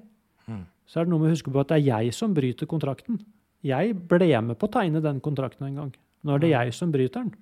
Mm. 0.46 0.64
så 0.86 1.00
er 1.00 1.04
det 1.04 1.10
noe 1.10 1.18
med 1.24 1.30
å 1.30 1.34
huske 1.34 1.50
på 1.52 1.60
at 1.60 1.68
det 1.72 1.78
er 1.80 1.86
jeg 2.04 2.14
som 2.14 2.34
bryter 2.36 2.66
kontrakten. 2.70 3.18
Jeg 3.64 3.96
ble 4.08 4.28
med 4.42 4.58
på 4.60 4.68
å 4.68 4.72
tegne 4.76 5.02
den 5.02 5.20
kontrakten 5.20 5.66
en 5.66 5.74
gang. 5.80 5.94
Nå 6.24 6.34
er 6.34 6.38
det 6.38 6.50
Mm. 6.50 6.58
jeg 6.64 6.74
som 6.74 6.92
bryter 6.92 7.24
den. 7.24 7.34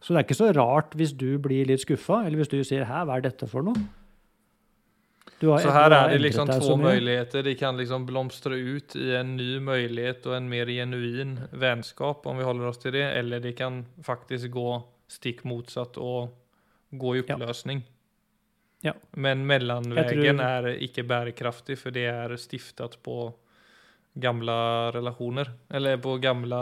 Så 0.00 0.14
det 0.14 0.18
er 0.18 0.24
ikke 0.24 0.40
så 0.40 0.54
rart 0.54 0.90
hvis 0.96 1.12
du 1.16 1.38
blir 1.38 1.66
litt 1.66 1.80
skuffa, 1.80 2.24
eller 2.26 2.38
hvis 2.38 2.48
du 2.48 2.62
sier 2.64 2.84
'hæ, 2.84 3.04
hva 3.06 3.16
er 3.16 3.20
dette 3.22 3.46
for 3.48 3.62
noe'? 3.62 3.88
Du 5.40 5.50
har- 5.50 5.58
Så 5.60 5.70
her 5.70 5.92
er 5.92 6.08
det 6.18 6.20
liksom 6.22 6.46
to 6.46 6.76
muligheter. 6.76 7.42
Det 7.42 7.58
kan 7.58 7.76
liksom 7.76 8.06
blomstre 8.06 8.52
ut 8.56 8.96
i 8.96 9.14
en 9.16 9.36
ny 9.36 9.58
mulighet 9.58 10.26
og 10.26 10.34
en 10.34 10.48
mer 10.48 10.64
genuin 10.66 11.48
vennskap, 11.52 12.24
om 12.26 12.38
vi 12.38 12.44
holder 12.44 12.68
oss 12.68 12.78
til 12.78 12.92
det. 12.92 13.16
Eller 13.16 13.40
de 13.40 13.52
kan 13.52 13.84
faktisk 14.02 14.50
gå 14.50 14.82
stikk 15.08 15.44
motsatt 15.44 15.98
og 15.98 16.30
gå 16.94 17.16
i 17.16 17.24
Ja. 17.28 17.36
Ja. 18.86 18.92
Men 19.12 19.44
mellanvägen 19.48 20.38
tror- 20.38 20.76
ikke-bærekraftig, 20.86 21.78
for 21.78 21.90
för 21.90 21.90
det 21.96 22.06
er 22.12 22.36
stiftet 22.36 22.98
på 23.02 23.32
gamle 24.14 24.92
relationer. 24.94 25.50
Eller 25.70 25.96
på 25.96 26.16
gamle 26.22 26.56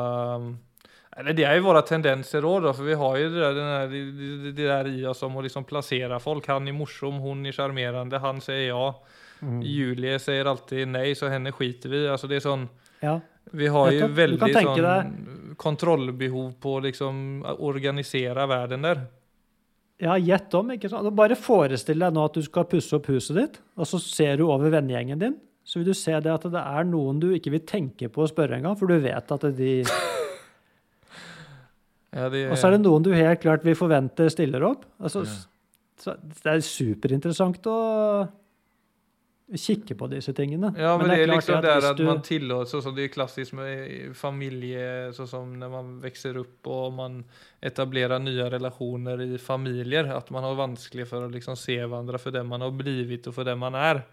Eller 1.16 1.32
det 1.32 1.44
er 1.46 1.54
jo 1.60 1.68
våre 1.68 1.82
tendenser 1.86 2.42
òg, 2.42 2.64
for 2.74 2.82
vi 2.88 2.94
har 2.98 3.16
jo 3.20 3.28
det 3.30 3.38
der, 3.40 3.52
den 3.54 3.68
här, 3.70 3.86
det, 3.92 4.54
det 4.56 4.64
i 4.90 5.04
oss 5.06 5.22
om 5.22 5.36
å 5.38 5.42
liksom 5.44 5.62
plassere 5.64 6.18
folk. 6.20 6.48
Han 6.50 6.66
er 6.66 6.74
morsom, 6.74 7.20
hun 7.22 7.44
er 7.46 7.54
sjarmerende, 7.54 8.18
han 8.18 8.40
sier 8.42 8.64
ja. 8.72 8.88
Mm. 9.44 9.60
Julie 9.62 10.18
sier 10.18 10.44
alltid 10.50 10.88
nei, 10.88 11.12
så 11.14 11.28
henne 11.28 11.52
skiter 11.52 11.90
vi 11.92 12.06
Altså 12.08 12.26
det 12.30 12.36
er 12.38 12.44
sånn 12.48 12.68
Ja. 13.02 13.20
vi 13.52 13.66
har 13.68 13.90
jo 13.92 14.06
veldig 14.08 14.38
Du 14.38 14.38
kan 14.38 14.48
väldigt 14.48 14.54
tänka 14.56 14.74
sån 14.74 14.84
deg- 14.84 15.56
kontrollbehov 15.56 16.54
på 16.60 16.80
liksom 16.82 17.44
organisere 17.58 18.46
verden 18.46 18.48
världen 18.48 18.82
där. 18.82 19.00
Ja, 20.02 20.16
gjett 20.18 20.54
om, 20.58 20.72
ikke 20.74 20.88
sant? 20.90 21.08
Bare 21.16 21.36
forestill 21.38 22.02
deg 22.02 22.14
nå 22.16 22.24
at 22.26 22.34
du 22.34 22.42
skal 22.42 22.66
pusse 22.70 22.96
opp 22.96 23.06
huset 23.12 23.36
ditt, 23.38 23.58
og 23.78 23.86
så 23.88 24.00
ser 24.02 24.36
du 24.40 24.46
over 24.48 24.72
vennegjengen 24.74 25.20
din. 25.20 25.36
Så 25.64 25.78
vil 25.80 25.86
du 25.88 25.94
se 25.96 26.12
det 26.20 26.28
at 26.32 26.42
det 26.52 26.60
er 26.60 26.84
noen 26.88 27.20
du 27.22 27.30
ikke 27.32 27.52
vil 27.54 27.62
tenke 27.64 28.10
på 28.12 28.24
å 28.24 28.28
spørre 28.28 28.58
engang, 28.58 28.76
for 28.76 28.90
du 28.90 28.98
vet 29.00 29.30
at 29.32 29.46
de 29.56 29.76
Ja, 32.14 32.28
de, 32.30 32.44
Og 32.52 32.58
så 32.60 32.68
er 32.68 32.76
det 32.76 32.84
noen 32.84 33.02
du 33.02 33.10
helt 33.14 33.40
klart 33.42 33.64
vil 33.66 33.74
forvente 33.74 34.28
stiller 34.30 34.62
opp. 34.68 34.84
Altså, 35.02 35.24
Ja. 35.26 35.32
så 35.98 36.14
det 36.22 36.52
er 36.52 36.60
superinteressant 36.62 37.66
å 37.66 37.78
kikke 39.52 39.94
på 39.94 40.06
disse 40.08 40.32
tingene. 40.32 40.70
Ja, 40.78 40.96
men, 40.98 41.08
det 41.10 41.18
er 41.20 41.26
klart 41.26 41.36
liksom 41.36 41.58
at 41.58 41.64
er 41.64 41.90
att 41.90 41.96
du- 41.96 42.04
man 42.04 42.22
tillåter, 42.22 42.70
sånn 42.70 42.82
som 42.82 42.94
det 42.94 43.04
er 43.04 43.08
klassisk 43.12 43.52
med 43.52 44.16
familje, 44.16 45.12
sånn 45.12 45.28
som 45.28 45.52
når 45.58 45.70
man 45.70 46.00
vokser 46.00 46.38
opp 46.40 46.66
og 46.66 46.92
man 46.94 47.24
etablerer 47.62 48.18
nye 48.22 48.48
relationer 48.50 49.20
i 49.20 49.36
familjer, 49.38 50.08
at 50.16 50.30
man 50.30 50.42
har 50.42 50.54
vanskelig 50.56 51.06
for 51.06 51.28
å 51.28 51.30
liksom 51.30 51.56
se 51.56 51.76
hverandre 51.76 52.18
for 52.18 52.30
den 52.30 52.46
man 52.46 52.60
har 52.62 52.70
blivit 52.70 53.26
og 53.26 53.34
for 53.34 53.44
den 53.44 53.58
man 53.58 53.74
er. 53.74 54.04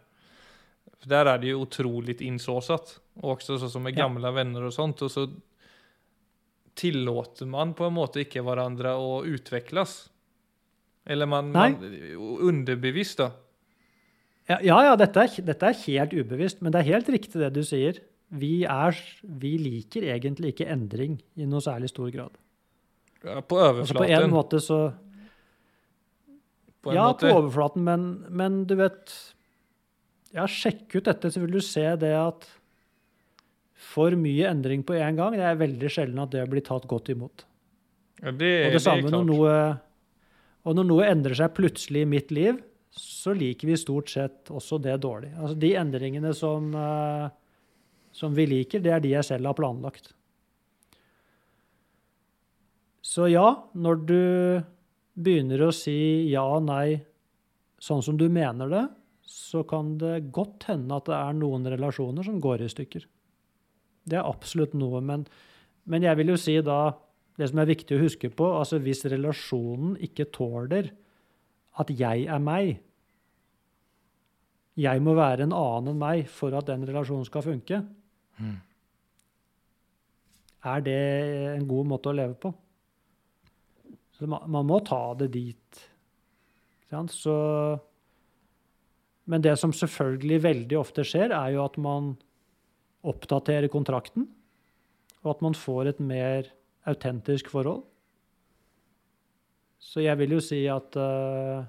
For 0.99 1.07
Der 1.09 1.25
er 1.25 1.37
det 1.37 1.47
jo 1.49 1.65
utrolig 1.65 2.19
innsåset, 2.21 2.99
og 3.23 3.39
også 3.39 3.57
sånn 3.57 3.69
som 3.71 3.83
med 3.83 3.95
Ja. 3.97 4.07
gamla 4.07 4.31
vänner 4.31 4.61
och 4.63 4.73
sånt. 4.73 5.01
og 5.01 5.09
så 5.11 5.31
tillater 6.75 7.45
man 7.45 7.73
på 7.73 7.85
en 7.87 7.93
måte 7.93 8.21
ikke 8.23 8.41
hverandre 8.43 8.93
å 8.97 9.23
utvikles. 9.25 10.09
Eller 11.05 11.25
man, 11.25 11.51
Nei. 11.51 11.69
man 11.71 12.37
underbevisst 12.49 13.17
da. 13.17 13.31
Ja, 14.49 14.57
ja, 14.65 14.95
dette, 14.99 15.21
er, 15.21 15.43
dette 15.45 15.67
er 15.69 15.77
helt 15.85 16.13
ubevisst, 16.17 16.61
men 16.61 16.73
det 16.73 16.81
er 16.81 16.89
helt 16.97 17.09
riktig 17.13 17.39
det 17.39 17.51
du 17.55 17.61
sier. 17.63 17.99
Vi, 18.31 18.63
er, 18.65 18.95
vi 19.23 19.53
liker 19.59 20.05
egentlig 20.11 20.53
ikke 20.53 20.67
endring 20.71 21.19
i 21.39 21.45
noe 21.47 21.61
særlig 21.63 21.91
stor 21.91 22.09
grad. 22.13 22.35
Ja, 23.23 23.41
På 23.45 23.59
Altså 23.61 23.93
på 23.99 24.07
en 24.07 24.31
måte 24.33 24.59
så 24.63 24.79
på 26.81 26.89
en 26.89 26.97
Ja, 26.97 27.03
måte. 27.11 27.27
på 27.29 27.37
overflaten, 27.37 27.83
men, 27.85 28.05
men 28.33 28.63
du 28.65 28.73
vet 28.79 29.13
Ja, 30.33 30.47
sjekk 30.49 30.95
ut 30.95 31.05
dette, 31.05 31.29
så 31.29 31.43
vil 31.43 31.51
du 31.53 31.61
se 31.61 31.83
det 32.01 32.13
at 32.17 32.47
for 33.91 34.13
mye 34.15 34.47
endring 34.47 34.83
på 34.87 34.95
en 34.95 35.17
gang, 35.19 35.33
det 35.35 35.43
er 35.45 35.57
veldig 35.59 35.89
sjelden 35.91 36.21
at 36.23 36.31
det 36.31 36.45
blir 36.49 36.63
tatt 36.63 36.85
godt 36.87 37.09
imot. 37.11 37.43
Ja, 38.21 38.31
det, 38.31 38.51
Og 38.65 38.71
det 38.71 38.73
det 38.77 38.81
samme 38.85 39.09
er 39.09 39.15
når 39.15 39.25
noe 39.27 39.53
Og 40.69 40.75
når 40.77 40.85
noe 40.85 41.07
endrer 41.09 41.33
seg 41.35 41.53
plutselig 41.57 42.03
i 42.05 42.09
mitt 42.09 42.29
liv, 42.31 42.59
så 42.91 43.33
liker 43.33 43.69
vi 43.69 43.77
stort 43.79 44.09
sett 44.11 44.51
også 44.51 44.79
det 44.83 44.97
dårlig. 45.03 45.31
Altså 45.37 45.55
de 45.59 45.75
endringene 45.79 46.33
som, 46.35 46.73
eh, 46.75 47.29
som 48.11 48.35
vi 48.35 48.45
liker, 48.45 48.83
det 48.83 48.91
er 48.91 48.99
de 48.99 49.13
jeg 49.15 49.27
selv 49.27 49.47
har 49.47 49.55
planlagt. 49.55 50.11
Så 53.01 53.27
ja, 53.31 53.63
når 53.73 53.95
du 54.07 54.23
begynner 55.15 55.67
å 55.67 55.75
si 55.75 56.29
ja 56.31 56.43
og 56.43 56.67
nei 56.67 57.01
sånn 57.81 58.03
som 58.03 58.17
du 58.19 58.27
mener 58.29 58.69
det, 58.71 58.83
så 59.25 59.63
kan 59.67 59.95
det 59.97 60.31
godt 60.35 60.67
hende 60.69 60.95
at 60.95 61.07
det 61.07 61.15
er 61.15 61.37
noen 61.37 61.65
relasjoner 61.71 62.27
som 62.27 62.39
går 62.43 62.65
i 62.65 62.69
stykker. 62.71 63.07
Det 64.03 64.17
er 64.19 64.27
absolutt 64.27 64.75
noe, 64.77 65.01
men, 65.01 65.25
men 65.85 66.03
jeg 66.03 66.19
vil 66.19 66.33
jo 66.33 66.39
si 66.39 66.57
da 66.65 66.91
det 67.39 67.47
som 67.49 67.61
er 67.61 67.69
viktig 67.71 67.95
å 67.95 68.03
huske 68.03 68.29
på, 68.29 68.47
altså 68.59 68.81
hvis 68.83 69.05
relasjonen 69.09 69.95
ikke 70.03 70.27
tåler 70.35 70.91
at 71.81 71.91
jeg 71.93 72.25
er 72.29 72.41
meg 72.43 72.79
Jeg 74.79 75.03
må 75.03 75.13
være 75.17 75.45
en 75.45 75.53
annen 75.53 75.91
enn 75.91 75.99
meg 76.01 76.29
for 76.31 76.55
at 76.57 76.69
den 76.69 76.85
relasjonen 76.87 77.27
skal 77.27 77.43
funke. 77.43 77.81
Mm. 78.39 78.55
Er 80.71 80.83
det 80.85 80.99
en 81.57 81.67
god 81.67 81.89
måte 81.89 82.09
å 82.09 82.15
leve 82.15 82.37
på? 82.39 82.53
Så 84.15 84.29
man, 84.31 84.45
man 84.53 84.67
må 84.69 84.79
ta 84.85 85.01
det 85.19 85.27
dit. 85.35 85.81
Så, 87.11 87.35
men 89.31 89.43
det 89.43 89.57
som 89.59 89.75
selvfølgelig 89.75 90.41
veldig 90.43 90.79
ofte 90.79 91.05
skjer, 91.07 91.35
er 91.35 91.55
jo 91.55 91.63
at 91.63 91.77
man 91.81 92.13
oppdaterer 93.07 93.71
kontrakten, 93.71 94.27
og 95.23 95.35
at 95.35 95.45
man 95.45 95.55
får 95.57 95.93
et 95.93 96.01
mer 96.03 96.51
autentisk 96.89 97.51
forhold. 97.53 97.83
Så 99.81 100.03
jeg 100.05 100.17
vil 100.21 100.37
jo 100.37 100.41
si 100.43 100.61
at 100.69 100.95
eh, 100.99 101.63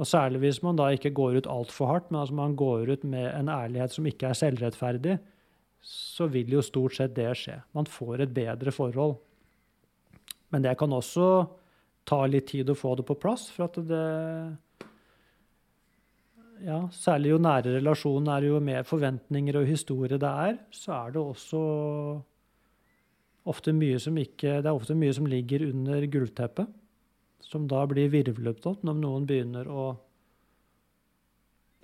Og 0.00 0.06
særlig 0.08 0.40
hvis 0.44 0.62
man 0.64 0.78
da 0.78 0.88
ikke 0.94 1.12
går 1.12 1.40
ut 1.42 1.50
altfor 1.50 1.90
hardt, 1.90 2.10
men 2.10 2.22
altså 2.22 2.38
man 2.38 2.56
går 2.56 2.94
ut 2.94 3.04
med 3.04 3.26
en 3.34 3.50
ærlighet 3.52 3.92
som 3.92 4.06
ikke 4.08 4.30
er 4.30 4.38
selvrettferdig, 4.38 5.18
så 5.84 6.28
vil 6.30 6.54
jo 6.54 6.62
stort 6.64 6.96
sett 6.96 7.12
det 7.16 7.28
skje. 7.36 7.58
Man 7.76 7.88
får 7.88 8.24
et 8.24 8.32
bedre 8.32 8.72
forhold. 8.72 9.18
Men 10.50 10.64
det 10.64 10.78
kan 10.78 10.92
også 10.92 11.26
ta 12.08 12.24
litt 12.26 12.48
tid 12.48 12.70
å 12.72 12.78
få 12.78 12.94
det 12.96 13.04
på 13.08 13.18
plass, 13.20 13.50
for 13.52 13.68
at 13.68 13.76
det 13.90 14.06
ja, 16.64 16.80
særlig 16.92 17.34
jo 17.34 17.40
nære 17.40 17.76
relasjonen 17.78 18.28
er, 18.34 18.48
jo 18.50 18.60
mer 18.64 18.84
forventninger 18.88 19.60
og 19.60 19.68
historie 19.68 20.18
det 20.20 20.32
er, 20.46 20.58
så 20.74 20.92
er 20.98 21.14
det 21.14 21.22
også 21.22 21.60
ofte 23.50 23.74
mye 23.76 23.98
som 24.02 24.16
ikke 24.20 24.60
Det 24.62 24.70
er 24.70 24.76
ofte 24.76 24.96
mye 24.98 25.14
som 25.16 25.26
ligger 25.28 25.66
under 25.68 26.06
gulvteppet, 26.10 26.70
som 27.44 27.66
da 27.70 27.82
blir 27.90 28.12
virvlet 28.12 28.66
opp 28.70 28.84
når 28.86 28.96
noen 29.00 29.26
begynner 29.28 29.68
å 29.70 29.90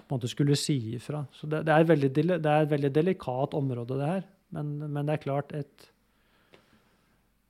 på 0.07 0.15
en 0.15 0.21
måte 0.21 0.31
skulle 0.31 0.55
si 0.55 0.77
ifra. 0.95 1.25
Så 1.35 1.49
det, 1.51 1.65
det, 1.67 1.75
er 1.75 1.87
veldig, 1.89 2.11
det, 2.15 2.39
er 2.39 2.63
et 2.63 2.71
veldig 2.71 2.93
delikat 2.95 3.57
område, 3.59 3.97
det 3.99 4.11
her. 4.13 4.27
Men, 4.55 4.77
men 4.87 5.09
det 5.09 5.17
er 5.17 5.25
klart 5.25 5.55
et 5.57 5.89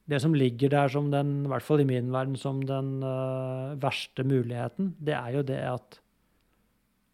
det 0.07 0.21
som 0.23 0.35
ligger 0.39 0.71
der 0.71 0.91
som 0.93 1.11
den, 1.11 1.41
i 1.45 1.51
hvert 1.51 1.67
fall 1.67 1.83
i 1.83 1.89
min 1.89 2.13
verden, 2.15 2.37
som 2.39 2.61
den 2.63 3.01
uh, 3.03 3.75
verste 3.83 4.23
muligheten, 4.23 4.93
det 5.03 5.17
er 5.19 5.33
jo 5.35 5.43
det 5.47 5.59
at 5.67 5.99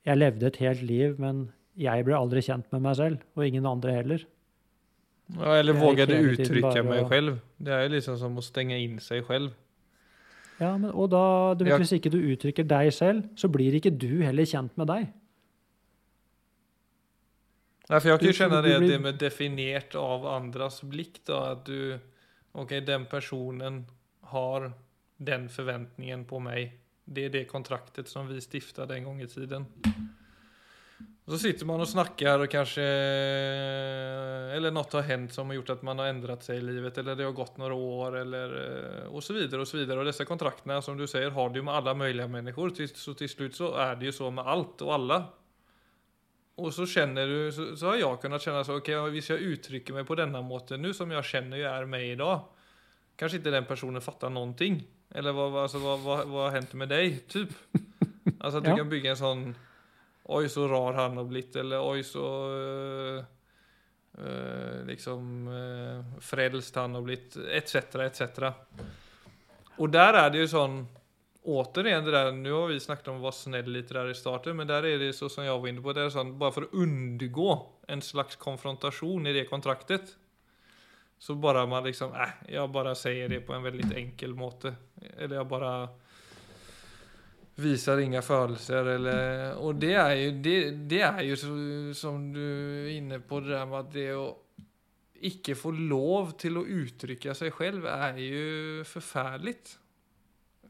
jeg 0.04 0.18
levde 0.18 0.48
et 0.50 0.60
helt 0.60 0.82
liv, 0.84 1.16
men 1.22 1.46
jeg 1.80 2.04
ble 2.04 2.18
aldri 2.18 2.42
kjent 2.44 2.68
med 2.74 2.84
meg 2.84 2.98
selv, 2.98 3.22
og 3.32 3.46
ingen 3.46 3.68
andre 3.68 3.96
heller. 3.96 4.26
Ja, 5.38 5.56
eller 5.56 5.76
vågade 5.78 6.18
uttrykke 6.18 6.82
meg 6.84 7.08
selv. 7.08 7.38
Det 7.56 7.72
er 7.72 7.86
jo 7.86 7.92
liksom 7.94 8.18
som 8.20 8.36
å 8.36 8.44
stenge 8.44 8.78
inn 8.82 8.98
seg 9.00 9.24
selv. 9.28 9.54
Ja, 10.60 10.76
men, 10.76 10.90
og 10.90 11.08
da, 11.10 11.24
du 11.58 11.64
vet, 11.66 11.80
hvis 11.80 11.94
ikke 11.96 12.12
du 12.12 12.20
uttrykker 12.20 12.66
deg 12.68 12.92
selv, 12.94 13.24
så 13.38 13.48
blir 13.50 13.74
ikke 13.78 13.90
du 13.90 14.22
heller 14.22 14.46
kjent 14.46 14.76
med 14.78 14.90
deg. 14.92 15.08
Nei, 17.88 17.98
for 17.98 18.08
jeg 18.12 18.20
kan 18.20 18.28
jo 18.28 18.36
kjenne 18.38 18.60
det, 18.64 18.76
det 18.86 18.98
med 19.02 19.18
definert 19.20 19.96
av 19.98 20.26
andres 20.30 20.80
blikk, 20.86 21.22
da, 21.28 21.44
at 21.56 21.66
du 21.68 21.98
Ok, 22.52 22.74
den 22.84 23.06
personen 23.08 23.86
har 24.28 24.66
den 25.16 25.46
forventningen 25.48 26.26
på 26.28 26.36
meg. 26.44 26.74
Det 27.04 27.24
er 27.24 27.30
det 27.32 27.46
kontraktet 27.48 28.10
som 28.10 28.26
vi 28.28 28.42
stiftet 28.44 28.90
en 28.92 29.06
gang 29.06 29.22
i 29.24 29.28
tiden. 29.30 29.64
Så 31.22 31.38
sitter 31.38 31.68
man 31.68 31.80
og 31.80 31.86
snakker 31.86 32.42
og 32.42 32.50
kanskje 32.50 32.84
Eller 34.56 34.72
noe 34.74 34.88
har 34.96 35.04
hendt 35.06 35.34
som 35.36 35.48
har 35.48 35.60
gjort 35.60 35.76
at 35.76 35.84
man 35.86 36.02
har 36.02 36.10
endret 36.10 36.42
seg 36.44 36.58
i 36.58 36.64
livet, 36.66 36.98
eller 36.98 37.16
det 37.16 37.28
har 37.28 37.36
gått 37.36 37.60
noen 37.62 37.76
år, 37.76 38.16
eller 38.24 38.56
og 39.06 39.22
så 39.24 39.36
videre 39.36 39.62
og 39.62 39.70
så 39.70 39.78
videre. 39.78 40.02
Og 40.02 40.10
disse 40.10 40.26
kontraktene, 40.28 40.80
som 40.84 40.98
du 40.98 41.06
sier, 41.06 41.30
har 41.32 41.54
du 41.54 41.60
med 41.62 41.76
alle 41.78 41.94
mulige 41.96 42.26
mennesker. 42.28 42.90
Så 42.98 43.14
til 43.18 43.30
slutt 43.30 43.56
så 43.56 43.70
er 43.86 43.94
det 44.00 44.10
jo 44.10 44.16
så 44.18 44.32
med 44.34 44.50
alt 44.50 44.82
og 44.84 44.92
alle. 44.98 45.20
Og 46.62 46.68
så 46.74 46.84
kjenner 46.90 47.30
du, 47.30 47.38
så, 47.54 47.70
så 47.78 47.92
har 47.92 48.02
jeg 48.02 48.20
kunnet 48.20 48.44
kjenne 48.44 48.66
så, 48.66 48.76
ok, 48.82 48.90
hvis 49.14 49.30
jeg 49.32 49.54
uttrykker 49.54 49.96
meg 49.96 50.04
på 50.08 50.18
denne 50.20 50.42
måten 50.44 50.82
nå, 50.84 50.92
som 50.96 51.10
jeg 51.14 51.30
kjenner 51.30 51.62
jeg 51.62 51.70
er 51.70 51.88
med 51.88 52.04
i 52.10 52.18
dag, 52.18 52.44
kanskje 53.16 53.40
ikke 53.40 53.54
den 53.54 53.68
personen 53.70 54.04
fatter 54.04 54.32
noen 54.32 54.52
ting. 54.58 54.82
Eller 55.16 55.34
hva, 55.36 55.48
hva, 55.54 55.66
hva, 55.72 56.22
hva 56.28 56.46
har 56.48 56.58
hendt 56.58 56.74
med 56.76 56.92
deg, 56.92 57.22
typ? 57.32 57.54
At 58.42 58.58
du 58.58 58.68
ja. 58.68 58.76
kan 58.76 58.90
bygge 58.90 59.14
en 59.14 59.18
sånn 59.22 59.44
Oi, 60.30 60.48
så 60.48 60.68
rar 60.70 60.94
han 60.94 61.16
har 61.18 61.24
blitt, 61.26 61.56
eller 61.58 61.82
oi, 61.82 62.02
så 62.06 62.26
øh, 64.18 64.86
liksom 64.86 65.48
øh, 65.48 66.18
frelst 66.22 66.76
han 66.78 66.94
har 66.94 67.02
blitt, 67.02 67.36
etc., 67.36 67.74
etc. 68.06 68.52
Og 69.82 69.90
der 69.90 70.20
er 70.20 70.30
det 70.30 70.44
jo 70.44 70.50
sånn 70.52 70.82
återigen 71.42 72.04
det 72.06 72.14
der, 72.14 72.30
Nå 72.36 72.54
har 72.54 72.68
vi 72.70 72.78
snakket 72.80 73.08
om 73.10 73.18
å 73.18 73.26
være 73.26 73.38
snill 73.40 73.70
litt 73.74 73.90
der 73.90 74.12
i 74.12 74.14
starten, 74.14 74.56
men 74.58 74.68
der 74.70 74.86
er 74.86 75.00
det 75.00 75.10
så 75.16 75.30
som 75.32 75.42
jeg 75.46 75.58
var 75.58 75.70
inne 75.72 75.82
på, 75.82 75.94
det 75.96 76.04
er 76.04 76.14
sånn, 76.14 76.36
bare 76.38 76.54
for 76.54 76.68
å 76.68 76.84
unngå 76.84 77.48
en 77.90 78.04
slags 78.04 78.38
konfrontasjon 78.38 79.26
i 79.26 79.34
det 79.34 79.48
kontraktet, 79.50 80.14
så 81.22 81.34
bare 81.38 81.66
man 81.70 81.84
liksom, 81.86 82.14
eh, 82.14 82.38
jeg 82.54 82.70
bare 82.74 82.94
sier 82.98 83.30
det 83.30 83.42
på 83.46 83.54
en 83.54 83.62
veldig 83.62 83.90
enkel 83.94 84.32
måte. 84.34 84.74
Eller 85.16 85.36
jeg 85.38 85.50
bare 85.50 85.72
viser 87.60 88.00
inga 88.00 88.22
følelser, 88.24 88.86
eller, 88.94 89.56
og 89.60 89.76
det 89.80 89.92
er 89.98 90.14
jo, 90.16 90.30
det, 90.44 90.56
det 90.88 91.02
er 91.04 91.20
jo 91.26 91.36
så, 91.36 91.50
som 91.96 92.30
du 92.32 92.40
er 92.40 92.94
inne 92.96 93.20
på, 93.20 93.42
det 93.44 93.52
der 93.52 93.68
med 93.68 93.78
at 93.82 93.92
det 93.92 94.08
å 94.16 94.30
ikke 95.22 95.54
få 95.54 95.70
lov 95.76 96.32
til 96.40 96.58
å 96.58 96.64
uttrykke 96.66 97.34
seg 97.38 97.54
selv 97.54 97.86
er 97.92 98.18
jo 98.18 98.86
forferdelig. 98.88 99.56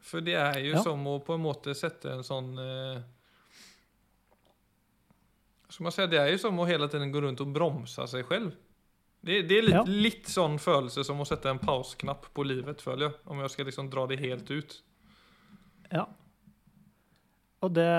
For 0.03 0.25
det 0.25 0.35
er 0.37 0.59
jo 0.61 0.75
ja. 0.75 0.83
som 0.83 1.05
å 1.07 1.17
på 1.23 1.37
en 1.37 1.45
måte 1.45 1.73
sette 1.77 2.11
en 2.11 2.25
sånn 2.27 2.49
eh, 2.59 2.97
Som 5.71 5.87
man 5.87 5.93
si, 5.95 6.03
Det 6.11 6.19
er 6.19 6.27
jo 6.33 6.41
som 6.41 6.59
å 6.59 6.67
hele 6.67 6.89
tiden 6.91 7.13
gå 7.13 7.21
rundt 7.23 7.41
og 7.41 7.53
bromsa 7.55 8.05
seg 8.09 8.27
selv. 8.27 8.51
Det, 9.23 9.39
det 9.47 9.57
er 9.57 9.63
litt, 9.63 9.77
ja. 9.77 9.83
litt, 9.87 10.27
sånn 10.27 10.57
følelse 10.59 11.05
som 11.07 11.21
å 11.23 11.25
sette 11.25 11.47
en 11.49 11.61
pausknapp 11.61 12.27
på 12.35 12.43
livet, 12.43 12.83
føler 12.83 13.07
jeg. 13.07 13.15
Om 13.31 13.39
jeg 13.45 13.53
skal 13.53 13.69
liksom 13.71 13.87
dra 13.89 14.03
det 14.11 14.19
helt 14.19 14.51
ut. 14.51 14.75
Ja. 15.87 16.03
Og 17.63 17.73
det 17.75 17.89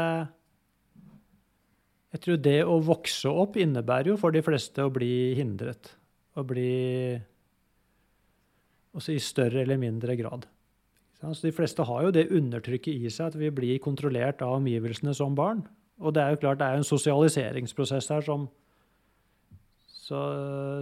Jeg 2.15 2.23
tror 2.23 2.37
det 2.39 2.59
å 2.63 2.79
vokse 2.85 3.31
opp 3.31 3.57
innebærer 3.59 4.13
jo 4.13 4.19
for 4.21 4.35
de 4.35 4.43
fleste 4.45 4.85
å 4.85 4.93
bli 4.93 5.35
hindret. 5.39 5.91
Å 6.39 6.45
bli 6.47 7.15
Også 8.95 9.15
i 9.15 9.23
større 9.23 9.65
eller 9.65 9.81
mindre 9.81 10.15
grad. 10.17 10.47
Så 11.25 11.47
de 11.47 11.55
fleste 11.57 11.83
har 11.89 12.03
jo 12.05 12.13
det 12.13 12.29
undertrykket 12.37 13.07
i 13.07 13.11
seg 13.11 13.33
at 13.33 13.39
vi 13.41 13.49
blir 13.55 13.81
kontrollert 13.83 14.43
av 14.45 14.59
omgivelsene 14.59 15.15
som 15.17 15.35
barn. 15.35 15.63
Og 16.03 16.13
det 16.13 16.21
er 16.21 16.35
jo 16.35 16.41
klart 16.43 16.61
det 16.61 16.69
er 16.69 16.81
en 16.81 16.87
sosialiseringsprosess 16.87 18.11
her 18.13 18.27
som 18.27 18.49
så, 20.05 20.21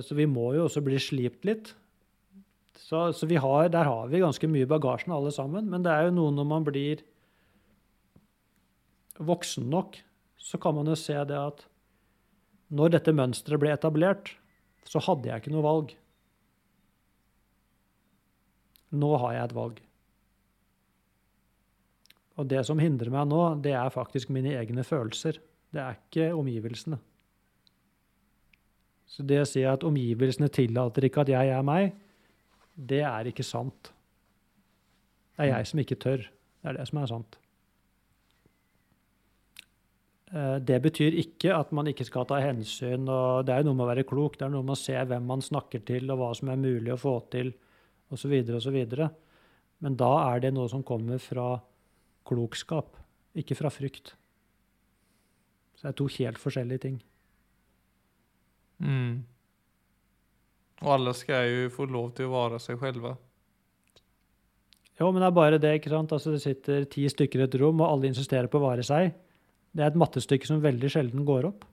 så, 0.02 0.16
vi 0.18 0.26
må 0.26 0.48
jo 0.56 0.64
også 0.66 0.82
bli 0.82 0.98
slipt 0.98 1.44
litt. 1.46 1.70
Så, 2.74 3.12
så 3.14 3.28
har, 3.30 3.68
der 3.70 3.86
har 3.86 4.08
vi 4.10 4.18
ganske 4.18 4.48
mye 4.50 4.66
bagasjen 4.66 5.14
alle 5.14 5.30
sammen. 5.30 5.68
Men 5.70 5.84
det 5.84 5.92
er 5.92 6.08
jo 6.08 6.16
noe 6.16 6.34
når 6.34 6.48
man 6.50 6.66
blir 6.66 7.04
voksen 9.18 9.68
nok, 9.70 9.98
så 10.40 10.58
kan 10.58 10.74
man 10.76 10.88
jo 10.90 10.96
se 10.98 11.16
det 11.28 11.38
at 11.38 11.64
når 12.72 12.94
dette 12.96 13.14
mønsteret 13.14 13.60
ble 13.60 13.72
etablert, 13.74 14.32
så 14.88 15.02
hadde 15.04 15.28
jeg 15.28 15.42
ikke 15.42 15.52
noe 15.52 15.64
valg. 15.66 15.94
Nå 18.92 19.10
har 19.22 19.36
jeg 19.36 19.48
et 19.48 19.56
valg. 19.56 19.80
Og 22.40 22.48
det 22.48 22.62
som 22.66 22.80
hindrer 22.80 23.12
meg 23.12 23.28
nå, 23.28 23.42
det 23.64 23.74
er 23.76 23.92
faktisk 23.92 24.32
mine 24.32 24.54
egne 24.56 24.84
følelser. 24.86 25.38
Det 25.72 25.80
er 25.80 25.98
ikke 25.98 26.32
omgivelsene. 26.36 26.98
Så 29.08 29.24
det 29.28 29.42
å 29.42 29.48
si 29.48 29.64
at 29.68 29.84
omgivelsene 29.84 30.48
tillater 30.52 31.04
ikke 31.04 31.26
at 31.26 31.32
jeg 31.34 31.52
er 31.52 31.64
meg, 31.66 31.92
det 32.72 33.02
er 33.04 33.28
ikke 33.28 33.44
sant. 33.44 33.92
Det 35.36 35.44
er 35.44 35.52
jeg 35.58 35.68
som 35.68 35.82
ikke 35.82 36.00
tør. 36.00 36.24
Det 36.24 36.70
er 36.70 36.78
det 36.78 36.88
som 36.88 37.02
er 37.02 37.10
sant. 37.10 37.41
Eh, 40.32 40.56
det 40.64 40.78
betyr 40.80 41.18
ikke 41.20 41.52
at 41.52 41.74
man 41.76 41.90
ikke 41.90 42.06
skal 42.08 42.24
ta 42.28 42.38
hensyn. 42.40 43.04
og 43.08 43.44
Det 43.46 43.52
er 43.52 43.60
jo 43.60 43.68
noe 43.68 43.76
med 43.76 43.84
å 43.84 43.90
være 43.90 44.08
klok, 44.08 44.38
det 44.38 44.46
er 44.46 44.54
noe 44.54 44.64
med 44.64 44.76
å 44.76 44.80
se 44.80 44.96
hvem 44.96 45.26
man 45.28 45.44
snakker 45.44 45.84
til, 45.84 46.08
og 46.10 46.18
hva 46.18 46.30
som 46.34 46.48
er 46.48 46.56
mulig 46.56 46.92
å 46.94 47.00
få 47.00 47.18
til, 47.30 47.52
osv. 48.12 48.32
osv. 48.56 48.78
Men 49.82 49.96
da 49.96 50.12
er 50.32 50.40
det 50.40 50.54
noe 50.54 50.68
som 50.68 50.82
kommer 50.82 51.18
fra 51.20 51.60
klokskap, 52.24 52.96
ikke 53.36 53.58
fra 53.58 53.68
frykt. 53.72 54.14
Så 55.76 55.84
det 55.84 55.90
er 55.92 55.98
to 55.98 56.06
helt 56.16 56.38
forskjellige 56.40 56.84
ting. 56.86 57.02
Mm. 58.78 59.24
Og 60.82 60.88
alle 60.96 61.12
skal 61.14 61.44
jo 61.46 61.68
få 61.74 61.86
lov 61.90 62.14
til 62.16 62.30
å 62.30 62.32
være 62.32 62.60
seg 62.62 62.80
selv. 62.80 63.12
Jo, 64.98 65.10
men 65.10 65.20
det 65.20 65.28
er 65.28 65.36
bare 65.36 65.58
det. 65.58 65.74
ikke 65.76 65.90
sant? 65.90 66.12
Altså, 66.12 66.32
Det 66.32 66.40
sitter 66.42 66.84
ti 66.84 67.04
stykker 67.08 67.40
i 67.40 67.44
et 67.44 67.60
rom, 67.60 67.80
og 67.80 67.90
alle 67.90 68.08
insisterer 68.08 68.48
på 68.48 68.58
å 68.58 68.70
være 68.70 68.86
seg. 68.86 69.12
Det 69.72 69.84
er 69.84 69.92
et 69.92 70.00
mattestykke 70.00 70.48
som 70.48 70.60
veldig 70.62 70.90
sjelden 70.92 71.24
går 71.28 71.48
opp. 71.48 71.64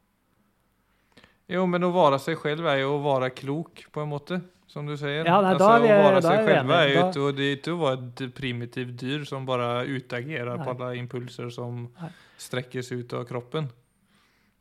Jo, 1.50 1.66
men 1.68 1.84
å 1.84 1.90
være 1.92 2.20
seg 2.22 2.38
selv 2.40 2.70
er 2.70 2.84
jo 2.84 2.94
å 2.96 3.04
være 3.04 3.32
klok, 3.36 3.88
på 3.92 4.04
en 4.04 4.12
måte 4.12 4.38
som 4.70 4.86
du 4.86 4.94
sier. 4.94 5.24
Ja, 5.26 5.40
nei, 5.42 5.56
altså, 5.56 5.70
vi, 5.82 5.90
å 5.90 6.02
være 6.06 6.22
seg 6.22 6.44
selv 6.46 6.74
er 6.76 6.88
jo 6.92 7.04
ikke, 7.08 7.30
det 7.36 7.46
er 7.46 7.56
ikke 7.58 7.74
å 7.74 7.80
være 7.82 8.02
et 8.06 8.36
primitivt 8.38 8.96
dyr 9.02 9.24
som 9.28 9.48
bare 9.48 9.70
utagerer 9.90 10.62
på 10.62 10.76
alle 10.76 10.92
impulser 11.00 11.50
som 11.54 11.88
nei. 11.90 12.12
strekkes 12.40 12.92
ut 12.94 13.16
av 13.18 13.26
kroppen. 13.30 13.72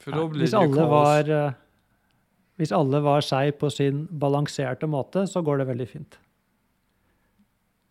For 0.00 0.16
da 0.16 0.24
blir 0.30 0.46
det 0.46 0.52
jo 0.54 0.72
kaos. 0.72 0.94
Var, 0.94 1.32
uh, 1.34 1.58
hvis 2.58 2.72
alle 2.74 3.02
var 3.04 3.26
seg 3.26 3.58
på 3.60 3.68
sin 3.74 4.06
balanserte 4.08 4.88
måte, 4.88 5.26
så 5.28 5.44
går 5.44 5.60
det 5.60 5.68
veldig 5.68 5.88
fint. 5.90 6.18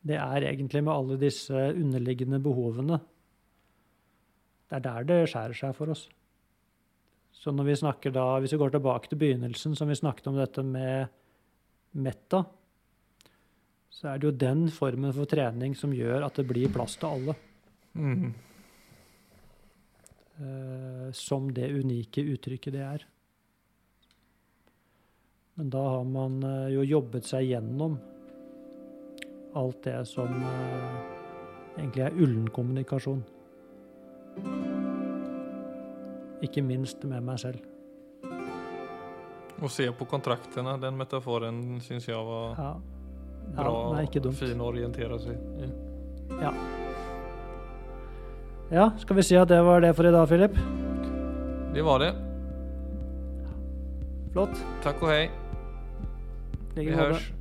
Det 0.08 0.18
er 0.18 0.48
egentlig 0.50 0.82
med 0.88 0.96
alle 0.96 1.20
disse 1.22 1.70
underliggende 1.70 2.42
behovene 2.42 2.98
Det 4.68 4.80
er 4.80 4.84
der 4.84 5.08
det 5.08 5.20
skjærer 5.32 5.56
seg 5.56 5.76
for 5.78 5.94
oss. 5.94 6.08
Så 7.38 7.54
når 7.54 7.70
vi 7.70 7.76
snakker 7.80 8.12
da, 8.12 8.40
Hvis 8.40 8.54
vi 8.54 8.58
går 8.58 8.74
tilbake 8.74 9.10
til 9.10 9.20
begynnelsen, 9.22 9.76
som 9.76 9.88
vi 9.88 9.96
snakket 9.96 10.28
om 10.28 10.36
dette 10.36 10.64
med 10.64 11.08
metta, 11.94 12.44
så 13.90 14.10
er 14.12 14.18
det 14.20 14.28
jo 14.28 14.40
den 14.46 14.68
formen 14.70 15.14
for 15.14 15.26
trening 15.26 15.76
som 15.76 15.94
gjør 15.94 16.26
at 16.28 16.36
det 16.38 16.46
blir 16.50 16.70
plass 16.74 16.98
til 17.00 17.08
alle. 17.08 17.36
Mm. 17.98 18.34
Uh, 20.38 21.08
som 21.18 21.48
det 21.50 21.72
unike 21.74 22.22
uttrykket 22.22 22.76
det 22.76 22.84
er. 22.86 23.06
Men 25.58 25.72
da 25.74 25.82
har 25.82 26.04
man 26.06 26.38
uh, 26.44 26.68
jo 26.70 26.86
jobbet 26.86 27.26
seg 27.26 27.48
gjennom 27.50 27.98
alt 29.58 29.82
det 29.88 29.98
som 30.06 30.30
uh, 30.30 31.00
egentlig 31.80 32.06
er 32.06 32.20
ullen 32.22 32.46
kommunikasjon. 32.54 33.24
Ikke 36.44 36.62
minst 36.66 37.04
med 37.04 37.24
meg 37.26 37.40
selv. 37.42 37.64
Å 39.58 39.70
se 39.74 39.88
på 39.98 40.06
kontraktene, 40.06 40.76
den 40.82 40.98
metaforen 41.00 41.80
syns 41.82 42.06
jeg 42.06 42.26
var 42.28 42.54
Ja, 42.60 42.74
ja 43.56 43.64
bra 43.64 44.04
dumt. 44.22 44.38
fin 44.38 44.62
å 44.62 44.68
orientere 44.70 45.18
seg 45.20 45.34
i. 45.64 45.72
Ja, 48.70 48.92
skal 49.00 49.16
vi 49.16 49.24
si 49.24 49.38
at 49.40 49.48
det 49.48 49.62
var 49.64 49.82
det 49.82 49.96
for 49.96 50.06
i 50.06 50.12
dag, 50.12 50.28
Filip? 50.28 50.58
Det 51.74 51.84
var 51.88 52.04
det. 52.04 52.12
Flott. 54.34 54.60
Takk 54.84 55.02
og 55.02 55.10
hei. 55.10 55.30
Vi 56.76 56.92
hørs. 56.92 57.32